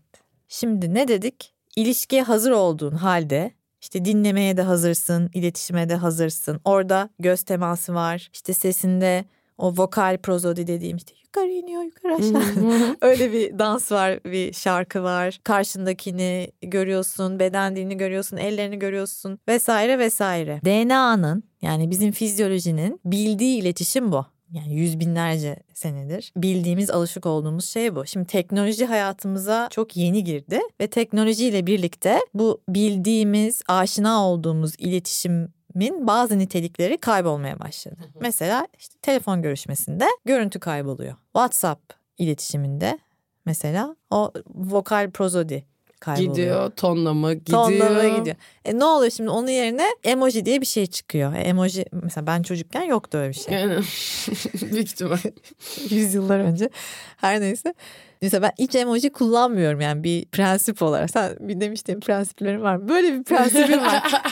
Şimdi 0.48 0.94
ne 0.94 1.08
dedik? 1.08 1.54
İlişkiye 1.76 2.22
hazır 2.22 2.50
olduğun 2.50 2.94
halde 2.94 3.52
işte 3.80 4.04
dinlemeye 4.04 4.56
de 4.56 4.62
hazırsın, 4.62 5.30
iletişime 5.34 5.88
de 5.88 5.94
hazırsın. 5.94 6.60
Orada 6.64 7.10
göz 7.18 7.42
teması 7.42 7.94
var. 7.94 8.30
İşte 8.32 8.54
sesinde 8.54 9.24
o 9.58 9.72
vokal 9.76 10.18
prozodi 10.18 10.66
dediğim 10.66 10.96
işte 10.96 11.14
yukarı 11.24 11.50
iniyor, 11.50 11.82
yukarı 11.82 12.14
aşağı. 12.14 12.96
Öyle 13.00 13.32
bir 13.32 13.58
dans 13.58 13.92
var, 13.92 14.24
bir 14.24 14.52
şarkı 14.52 15.02
var. 15.02 15.40
Karşındakini 15.44 16.48
görüyorsun, 16.62 17.38
beden 17.38 17.76
dilini 17.76 17.96
görüyorsun, 17.96 18.36
ellerini 18.36 18.78
görüyorsun 18.78 19.38
vesaire 19.48 19.98
vesaire. 19.98 20.60
DNA'nın 20.64 21.42
yani 21.62 21.90
bizim 21.90 22.12
fizyolojinin 22.12 23.00
bildiği 23.04 23.58
iletişim 23.58 24.12
bu. 24.12 24.26
Yani 24.50 24.74
yüz 24.74 25.00
binlerce 25.00 25.56
senedir 25.74 26.32
bildiğimiz, 26.36 26.90
alışık 26.90 27.26
olduğumuz 27.26 27.68
şey 27.70 27.94
bu. 27.94 28.06
Şimdi 28.06 28.26
teknoloji 28.26 28.86
hayatımıza 28.86 29.68
çok 29.70 29.96
yeni 29.96 30.24
girdi 30.24 30.60
ve 30.80 30.86
teknolojiyle 30.86 31.66
birlikte 31.66 32.18
bu 32.34 32.60
bildiğimiz, 32.68 33.62
aşina 33.68 34.26
olduğumuz 34.26 34.72
iletişimin 35.76 36.06
bazı 36.06 36.38
nitelikleri 36.38 36.98
kaybolmaya 36.98 37.60
başladı. 37.60 37.96
Mesela 38.20 38.66
işte 38.78 38.94
telefon 39.02 39.42
görüşmesinde 39.42 40.04
görüntü 40.24 40.60
kayboluyor. 40.60 41.14
WhatsApp 41.32 41.92
iletişiminde 42.18 42.98
mesela 43.44 43.96
o 44.10 44.32
vokal 44.54 45.10
prozodi 45.10 45.64
kayboluyor. 46.00 46.34
Gidiyor 46.34 46.70
tonlama 46.70 47.32
gidiyor. 47.34 47.58
Tonlama 47.64 48.18
gidiyor. 48.18 48.36
E 48.64 48.78
ne 48.78 48.84
oluyor 48.84 49.10
şimdi 49.10 49.30
onun 49.30 49.48
yerine 49.48 49.86
emoji 50.04 50.44
diye 50.44 50.60
bir 50.60 50.66
şey 50.66 50.86
çıkıyor. 50.86 51.34
E, 51.34 51.38
emoji 51.38 51.84
mesela 51.92 52.26
ben 52.26 52.42
çocukken 52.42 52.82
yoktu 52.82 53.18
öyle 53.18 53.28
bir 53.28 53.34
şey. 53.34 53.54
Yani 53.54 53.74
büyük 54.72 54.88
ihtimal. 54.88 55.18
Yüzyıllar 55.90 56.38
önce. 56.38 56.70
Her 57.16 57.40
neyse. 57.40 57.74
Mesela 58.22 58.42
ben 58.42 58.64
hiç 58.64 58.74
emoji 58.74 59.12
kullanmıyorum 59.12 59.80
yani 59.80 60.04
bir 60.04 60.24
prensip 60.24 60.82
olarak. 60.82 61.10
Sen 61.10 61.36
bir 61.40 61.60
demiştin 61.60 62.00
prensiplerim 62.00 62.62
var. 62.62 62.88
Böyle 62.88 63.12
bir 63.12 63.24
prensibim 63.24 63.80
var. 63.80 64.02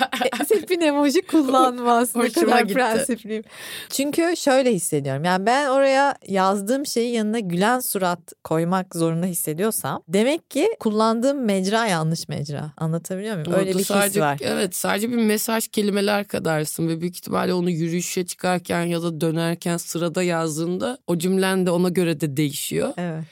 Bir 0.70 0.82
emoji 0.82 1.22
kullanmaz. 1.22 2.16
ne 2.16 2.28
kadar 2.28 2.60
gitti. 2.60 2.74
prensipliyim. 2.74 3.42
Çünkü 3.90 4.36
şöyle 4.36 4.72
hissediyorum. 4.72 5.24
Yani 5.24 5.46
ben 5.46 5.68
oraya 5.68 6.14
yazdığım 6.26 6.86
şeyin 6.86 7.14
yanına 7.14 7.38
gülen 7.38 7.80
surat 7.80 8.32
koymak 8.44 8.94
zorunda 8.94 9.26
hissediyorsam 9.26 10.02
demek 10.08 10.50
ki 10.50 10.68
kullandığım 10.80 11.44
mecra 11.44 11.86
yanlış 11.86 12.28
mecra. 12.28 12.72
Anlatabiliyor 12.76 13.34
muyum? 13.34 13.52
Öyle 13.52 13.60
Orada 13.60 13.74
bir 13.74 13.78
his 13.78 13.86
sadece, 13.86 14.20
var. 14.20 14.38
Evet 14.42 14.76
sadece 14.76 15.10
bir 15.10 15.16
mesaj 15.16 15.68
kelimeler 15.68 16.24
kadarsın 16.24 16.88
ve 16.88 17.00
büyük 17.00 17.16
ihtimalle 17.16 17.54
onu 17.54 17.70
yürüyüşe 17.70 18.26
çıkarken 18.26 18.84
ya 18.84 19.02
da 19.02 19.20
dönerken 19.20 19.76
sırada 19.76 20.22
yazdığında 20.22 20.98
o 21.06 21.18
cümlen 21.18 21.66
de 21.66 21.70
ona 21.70 21.88
göre 21.88 22.20
de 22.20 22.36
değişiyor. 22.36 22.92
Evet. 22.96 23.24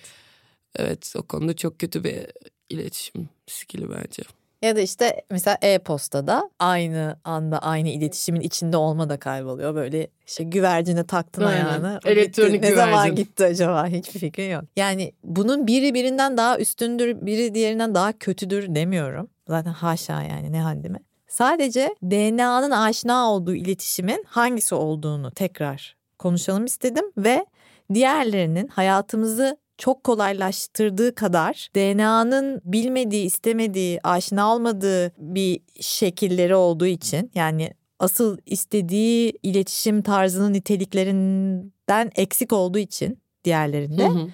Evet 0.76 1.12
o 1.16 1.22
konuda 1.22 1.56
çok 1.56 1.78
kötü 1.78 2.04
bir 2.04 2.26
iletişim 2.68 3.28
skili 3.46 3.90
bence. 3.90 4.22
Ya 4.62 4.76
da 4.76 4.80
işte 4.80 5.22
mesela 5.30 5.58
e-postada 5.62 6.50
aynı 6.58 7.16
anda 7.24 7.58
aynı 7.58 7.88
iletişimin 7.88 8.40
içinde 8.40 8.76
olma 8.76 9.08
da 9.08 9.18
kayboluyor. 9.18 9.74
Böyle 9.74 10.08
işte 10.26 10.44
güvercine 10.44 11.06
taktın 11.06 11.42
Aynen. 11.42 11.66
ayağını. 11.66 12.00
Elektronik 12.04 12.52
gitti. 12.52 12.66
Ne 12.66 12.74
zaman 12.74 13.14
gitti 13.14 13.44
acaba? 13.44 13.86
Hiçbir 13.88 14.20
fikrin 14.20 14.50
yok. 14.50 14.64
Yani 14.76 15.12
bunun 15.24 15.66
biri 15.66 15.94
birinden 15.94 16.36
daha 16.36 16.58
üstündür, 16.58 17.26
biri 17.26 17.54
diğerinden 17.54 17.94
daha 17.94 18.12
kötüdür 18.12 18.74
demiyorum. 18.74 19.28
Zaten 19.48 19.72
haşa 19.72 20.22
yani 20.22 20.52
ne 20.52 20.60
haddime. 20.60 20.98
Sadece 21.28 21.94
DNA'nın 22.02 22.70
aşina 22.70 23.30
olduğu 23.30 23.54
iletişimin 23.54 24.24
hangisi 24.28 24.74
olduğunu 24.74 25.30
tekrar 25.30 25.96
konuşalım 26.18 26.64
istedim 26.64 27.04
ve 27.16 27.46
diğerlerinin 27.94 28.68
hayatımızı 28.68 29.56
çok 29.82 30.04
kolaylaştırdığı 30.04 31.14
kadar 31.14 31.68
DNA'nın 31.76 32.60
bilmediği, 32.64 33.26
istemediği, 33.26 34.00
aşina 34.02 34.54
olmadığı 34.54 35.12
bir 35.18 35.60
şekilleri 35.80 36.54
olduğu 36.54 36.86
için 36.86 37.30
yani 37.34 37.70
asıl 37.98 38.38
istediği 38.46 39.38
iletişim 39.42 40.02
tarzının 40.02 40.52
niteliklerinden 40.52 42.10
eksik 42.16 42.52
olduğu 42.52 42.78
için 42.78 43.18
diğerlerinde 43.44 44.08
Hı 44.08 44.12
hı. 44.12 44.28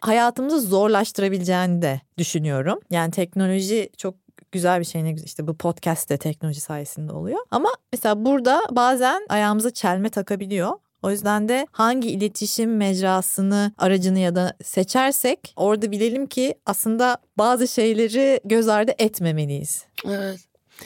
hayatımızı 0.00 0.60
zorlaştırabileceğini 0.60 1.82
de 1.82 2.00
düşünüyorum. 2.18 2.80
Yani 2.90 3.10
teknoloji 3.10 3.90
çok 3.96 4.14
güzel 4.52 4.80
bir 4.80 4.84
şey 4.84 5.04
ne 5.04 5.12
güzel 5.12 5.26
işte 5.26 5.46
bu 5.46 5.56
podcast 5.56 6.10
de 6.10 6.16
teknoloji 6.16 6.60
sayesinde 6.60 7.12
oluyor. 7.12 7.38
Ama 7.50 7.68
mesela 7.92 8.24
burada 8.24 8.62
bazen 8.70 9.26
ayağımıza 9.28 9.70
çelme 9.70 10.08
takabiliyor. 10.08 10.72
O 11.04 11.10
yüzden 11.10 11.48
de 11.48 11.66
hangi 11.72 12.08
iletişim 12.08 12.76
mecrasını, 12.76 13.72
aracını 13.78 14.18
ya 14.18 14.34
da 14.34 14.56
seçersek 14.62 15.52
orada 15.56 15.90
bilelim 15.92 16.26
ki 16.26 16.54
aslında 16.66 17.16
bazı 17.38 17.68
şeyleri 17.68 18.40
göz 18.44 18.68
ardı 18.68 18.92
etmemeliyiz. 18.98 19.84
Evet. 20.06 20.40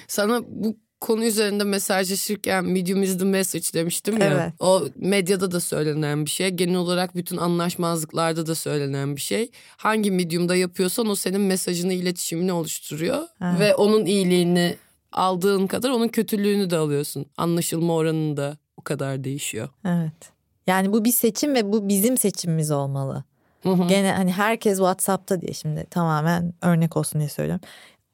Sana 0.08 0.42
bu 0.46 0.76
konu 1.00 1.24
üzerinde 1.24 1.64
mesajlaşırken 1.64 2.64
medium 2.64 3.02
is 3.02 3.18
the 3.18 3.24
message 3.24 3.64
demiştim 3.74 4.18
ya. 4.18 4.26
Evet. 4.26 4.52
O 4.60 4.84
medyada 4.96 5.50
da 5.50 5.60
söylenen 5.60 6.24
bir 6.24 6.30
şey. 6.30 6.48
Genel 6.48 6.76
olarak 6.76 7.16
bütün 7.16 7.36
anlaşmazlıklarda 7.36 8.46
da 8.46 8.54
söylenen 8.54 9.16
bir 9.16 9.20
şey. 9.20 9.50
Hangi 9.76 10.10
mediumda 10.10 10.56
yapıyorsan 10.56 11.08
o 11.08 11.14
senin 11.14 11.40
mesajını, 11.40 11.92
iletişimini 11.92 12.52
oluşturuyor. 12.52 13.22
Evet. 13.42 13.60
Ve 13.60 13.74
onun 13.74 14.06
iyiliğini 14.06 14.76
aldığın 15.12 15.66
kadar 15.66 15.90
onun 15.90 16.08
kötülüğünü 16.08 16.70
de 16.70 16.76
alıyorsun. 16.76 17.26
Anlaşılma 17.36 17.94
oranını 17.94 18.36
da 18.36 18.58
o 18.66 18.67
kadar 18.88 19.24
değişiyor. 19.24 19.68
Evet. 19.84 20.32
Yani 20.66 20.92
bu 20.92 21.04
bir 21.04 21.12
seçim 21.12 21.54
ve 21.54 21.72
bu 21.72 21.88
bizim 21.88 22.16
seçimimiz 22.16 22.70
olmalı. 22.70 23.24
Hı 23.62 23.68
hı. 23.68 23.88
Gene 23.88 24.12
hani 24.12 24.32
herkes 24.32 24.78
WhatsApp'ta 24.78 25.40
diye 25.40 25.52
şimdi 25.52 25.86
tamamen 25.90 26.52
örnek 26.62 26.96
olsun 26.96 27.18
diye 27.18 27.28
söylüyorum. 27.28 27.64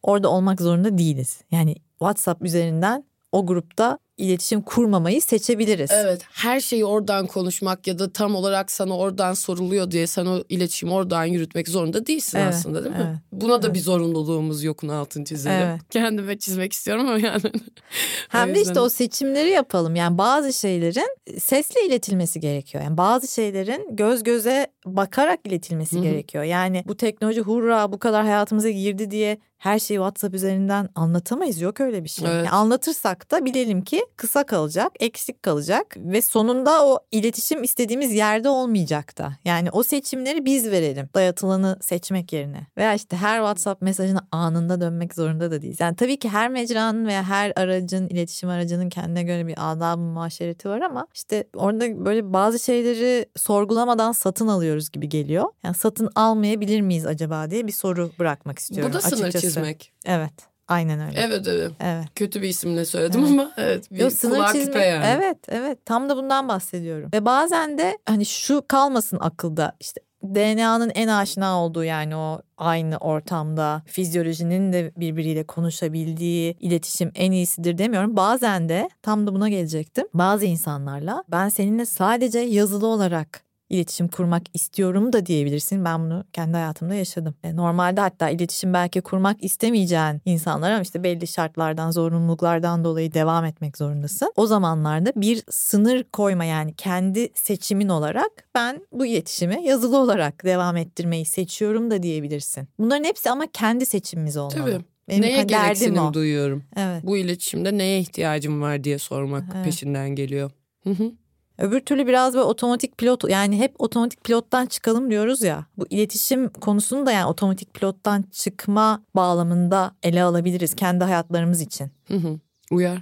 Orada 0.02 0.28
olmak 0.28 0.60
zorunda 0.60 0.98
değiliz. 0.98 1.40
Yani 1.50 1.74
WhatsApp 1.98 2.42
üzerinden 2.42 3.04
o 3.32 3.46
grupta 3.46 3.98
iletişim 4.16 4.62
kurmamayı 4.62 5.22
seçebiliriz. 5.22 5.90
Evet 5.94 6.22
her 6.32 6.60
şeyi 6.60 6.84
oradan 6.84 7.26
konuşmak 7.26 7.86
ya 7.86 7.98
da 7.98 8.12
tam 8.12 8.34
olarak 8.34 8.70
sana 8.70 8.96
oradan 8.98 9.34
soruluyor 9.34 9.90
diye 9.90 10.06
sen 10.06 10.26
o 10.26 10.42
iletişimi 10.48 10.92
oradan 10.92 11.24
yürütmek 11.24 11.68
zorunda 11.68 12.06
değilsin 12.06 12.38
Evet, 12.38 12.54
aslında 12.54 12.84
değil 12.84 12.96
mi? 12.96 13.02
evet, 13.08 13.16
Buna 13.32 13.62
da 13.62 13.74
bir 13.74 13.80
zorunluluğumuz 13.80 14.64
yokun 14.64 14.88
altını 14.88 15.24
çizelim. 15.24 15.56
Evet. 15.66 15.80
Kendime 15.90 16.38
çizmek 16.38 16.72
istiyorum 16.72 17.08
ama 17.08 17.18
yani. 17.18 17.42
Hem 18.28 18.54
de 18.54 18.62
işte 18.62 18.80
o 18.80 18.88
seçimleri 18.88 19.50
yapalım. 19.50 19.96
Yani 19.96 20.18
bazı 20.18 20.52
şeylerin 20.52 21.16
sesle 21.38 21.86
iletilmesi 21.86 22.40
gerekiyor. 22.40 22.84
Yani 22.84 22.96
bazı 22.96 23.34
şeylerin 23.34 23.96
göz 23.96 24.22
göze 24.22 24.66
bakarak 24.84 25.40
iletilmesi 25.44 25.96
Hı 25.96 26.00
hı. 26.00 26.02
gerekiyor. 26.02 26.44
Yani 26.44 26.84
bu 26.86 26.96
teknoloji 26.96 27.40
hurra 27.40 27.92
bu 27.92 27.98
kadar 27.98 28.24
hayatımıza 28.24 28.70
girdi 28.70 29.10
diye 29.10 29.38
her 29.64 29.78
şeyi 29.78 29.98
WhatsApp 29.98 30.34
üzerinden 30.34 30.88
anlatamayız. 30.94 31.60
Yok 31.60 31.80
öyle 31.80 32.04
bir 32.04 32.08
şey. 32.08 32.28
Evet. 32.28 32.36
Yani 32.36 32.50
anlatırsak 32.50 33.30
da 33.30 33.44
bilelim 33.44 33.82
ki 33.82 34.06
kısa 34.16 34.46
kalacak, 34.46 34.92
eksik 35.00 35.42
kalacak 35.42 35.96
ve 35.96 36.22
sonunda 36.22 36.86
o 36.86 36.98
iletişim 37.12 37.62
istediğimiz 37.62 38.12
yerde 38.12 38.48
olmayacak 38.48 39.18
da. 39.18 39.32
Yani 39.44 39.70
o 39.70 39.82
seçimleri 39.82 40.44
biz 40.44 40.70
verelim. 40.70 41.08
Dayatılanı 41.14 41.78
seçmek 41.80 42.32
yerine. 42.32 42.66
Veya 42.76 42.94
işte 42.94 43.16
her 43.16 43.38
WhatsApp 43.38 43.82
mesajına 43.82 44.26
anında 44.32 44.80
dönmek 44.80 45.14
zorunda 45.14 45.50
da 45.50 45.62
değiliz. 45.62 45.80
Yani 45.80 45.96
tabii 45.96 46.16
ki 46.16 46.28
her 46.28 46.50
mecranın 46.50 47.06
veya 47.06 47.22
her 47.22 47.52
aracın, 47.56 48.08
iletişim 48.08 48.48
aracının 48.48 48.88
kendine 48.88 49.22
göre 49.22 49.46
bir 49.46 49.54
adab-ı 49.58 50.02
muaşereti 50.02 50.68
var 50.68 50.80
ama 50.80 51.06
işte 51.14 51.44
orada 51.56 52.04
böyle 52.04 52.32
bazı 52.32 52.58
şeyleri 52.58 53.26
sorgulamadan 53.36 54.12
satın 54.12 54.48
alıyoruz 54.48 54.73
gibi 54.90 55.08
geliyor. 55.08 55.44
Yani 55.64 55.74
satın 55.74 56.10
almayabilir 56.14 56.80
miyiz 56.80 57.06
acaba 57.06 57.50
diye 57.50 57.66
bir 57.66 57.72
soru 57.72 58.10
bırakmak 58.18 58.58
istiyorum 58.58 58.92
Bu 58.92 58.96
da 58.96 59.00
sınır 59.00 59.20
açıkçası. 59.22 59.46
çizmek. 59.46 59.92
Evet. 60.06 60.32
Aynen 60.68 61.00
öyle. 61.08 61.20
Evet 61.20 61.48
evet. 61.48 61.72
Evet. 61.80 62.04
Kötü 62.14 62.42
bir 62.42 62.48
isimle 62.48 62.84
söyledim 62.84 63.20
Evet. 63.20 63.30
ama 63.32 63.52
evet. 63.56 63.92
Bir 63.92 63.98
Yo, 63.98 64.10
sınır 64.10 64.52
küpe 64.52 64.78
yani. 64.84 65.04
Evet, 65.08 65.38
evet. 65.48 65.86
Tam 65.86 66.08
da 66.08 66.16
bundan 66.16 66.48
bahsediyorum. 66.48 67.10
Ve 67.14 67.24
bazen 67.24 67.78
de 67.78 67.98
hani 68.06 68.26
şu 68.26 68.62
kalmasın 68.68 69.18
akılda. 69.20 69.76
işte 69.80 70.00
DNA'nın 70.34 70.92
en 70.94 71.08
aşina 71.08 71.62
olduğu 71.64 71.84
yani 71.84 72.16
o 72.16 72.40
aynı 72.58 72.96
ortamda 72.96 73.82
fizyolojinin 73.86 74.72
de 74.72 74.92
birbiriyle 74.96 75.44
konuşabildiği 75.44 76.56
iletişim 76.60 77.12
en 77.14 77.32
iyisidir 77.32 77.78
demiyorum. 77.78 78.16
Bazen 78.16 78.68
de 78.68 78.90
tam 79.02 79.26
da 79.26 79.34
buna 79.34 79.48
gelecektim. 79.48 80.06
Bazı 80.14 80.44
insanlarla 80.44 81.24
ben 81.28 81.48
seninle 81.48 81.86
sadece 81.86 82.38
yazılı 82.38 82.86
olarak 82.86 83.43
iletişim 83.70 84.08
kurmak 84.08 84.42
istiyorum 84.54 85.12
da 85.12 85.26
diyebilirsin. 85.26 85.84
Ben 85.84 86.00
bunu 86.04 86.24
kendi 86.32 86.52
hayatımda 86.52 86.94
yaşadım. 86.94 87.34
E, 87.44 87.56
Normalde 87.56 88.00
hatta 88.00 88.30
iletişim 88.30 88.72
belki 88.74 89.00
kurmak 89.00 89.44
istemeyeceğin 89.44 90.20
insanlar 90.24 90.70
ama 90.70 90.82
işte 90.82 91.02
belli 91.02 91.26
şartlardan, 91.26 91.90
zorunluluklardan 91.90 92.84
dolayı 92.84 93.14
devam 93.14 93.44
etmek 93.44 93.76
zorundasın. 93.78 94.32
O 94.36 94.46
zamanlarda 94.46 95.12
bir 95.16 95.42
sınır 95.50 96.04
koyma 96.12 96.44
yani 96.44 96.74
kendi 96.74 97.28
seçimin 97.34 97.88
olarak 97.88 98.30
ben 98.54 98.86
bu 98.92 99.06
iletişimi 99.06 99.64
yazılı 99.64 99.98
olarak 99.98 100.44
devam 100.44 100.76
ettirmeyi 100.76 101.24
seçiyorum 101.24 101.90
da 101.90 102.02
diyebilirsin. 102.02 102.68
Bunların 102.78 103.04
hepsi 103.04 103.30
ama 103.30 103.44
kendi 103.52 103.86
seçimimiz 103.86 104.36
olmalı. 104.36 104.54
Tabii. 104.54 104.84
Benim 105.08 105.22
neye 105.22 105.42
gereksinim 105.42 105.98
o. 105.98 106.14
duyuyorum? 106.14 106.64
Evet. 106.76 107.02
Bu 107.06 107.16
iletişimde 107.16 107.78
neye 107.78 108.00
ihtiyacım 108.00 108.62
var 108.62 108.84
diye 108.84 108.98
sormak 108.98 109.44
Evet. 109.54 109.64
peşinden 109.64 110.08
geliyor. 110.10 110.50
Hı 110.84 110.90
hı. 110.90 111.12
Öbür 111.58 111.80
türlü 111.80 112.06
biraz 112.06 112.34
böyle 112.34 112.44
otomatik 112.44 112.98
pilot 112.98 113.30
yani 113.30 113.58
hep 113.58 113.74
otomatik 113.78 114.24
pilottan 114.24 114.66
çıkalım 114.66 115.10
diyoruz 115.10 115.42
ya. 115.42 115.66
Bu 115.78 115.86
iletişim 115.90 116.48
konusunu 116.48 117.06
da 117.06 117.12
yani 117.12 117.26
otomatik 117.26 117.74
pilottan 117.74 118.24
çıkma 118.32 119.02
bağlamında 119.16 119.92
ele 120.02 120.22
alabiliriz 120.22 120.74
kendi 120.76 121.04
hayatlarımız 121.04 121.60
için 121.60 121.90
Hı 122.08 122.14
hı. 122.16 122.38
Uyar. 122.70 122.98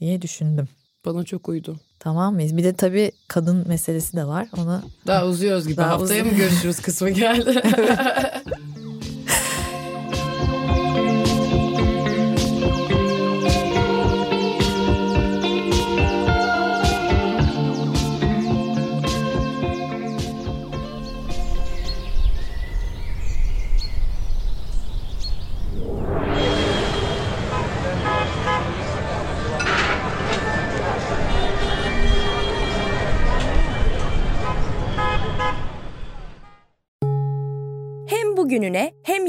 diye 0.00 0.22
düşündüm. 0.22 0.68
Bana 1.04 1.24
çok 1.24 1.48
uydu. 1.48 1.76
Tamam 1.98 2.34
mıyız? 2.34 2.56
Bir 2.56 2.64
de 2.64 2.72
tabii 2.72 3.12
kadın 3.28 3.68
meselesi 3.68 4.16
de 4.16 4.24
var. 4.24 4.48
Ona 4.58 4.82
Daha 5.06 5.26
uzuyoruz 5.26 5.66
gibi. 5.66 5.76
Daha 5.76 5.90
Haftaya 5.90 6.22
uzuyor. 6.22 6.26
mı 6.36 6.42
görüşürüz 6.42 6.80
kısmı 6.80 7.10
geldi. 7.10 7.62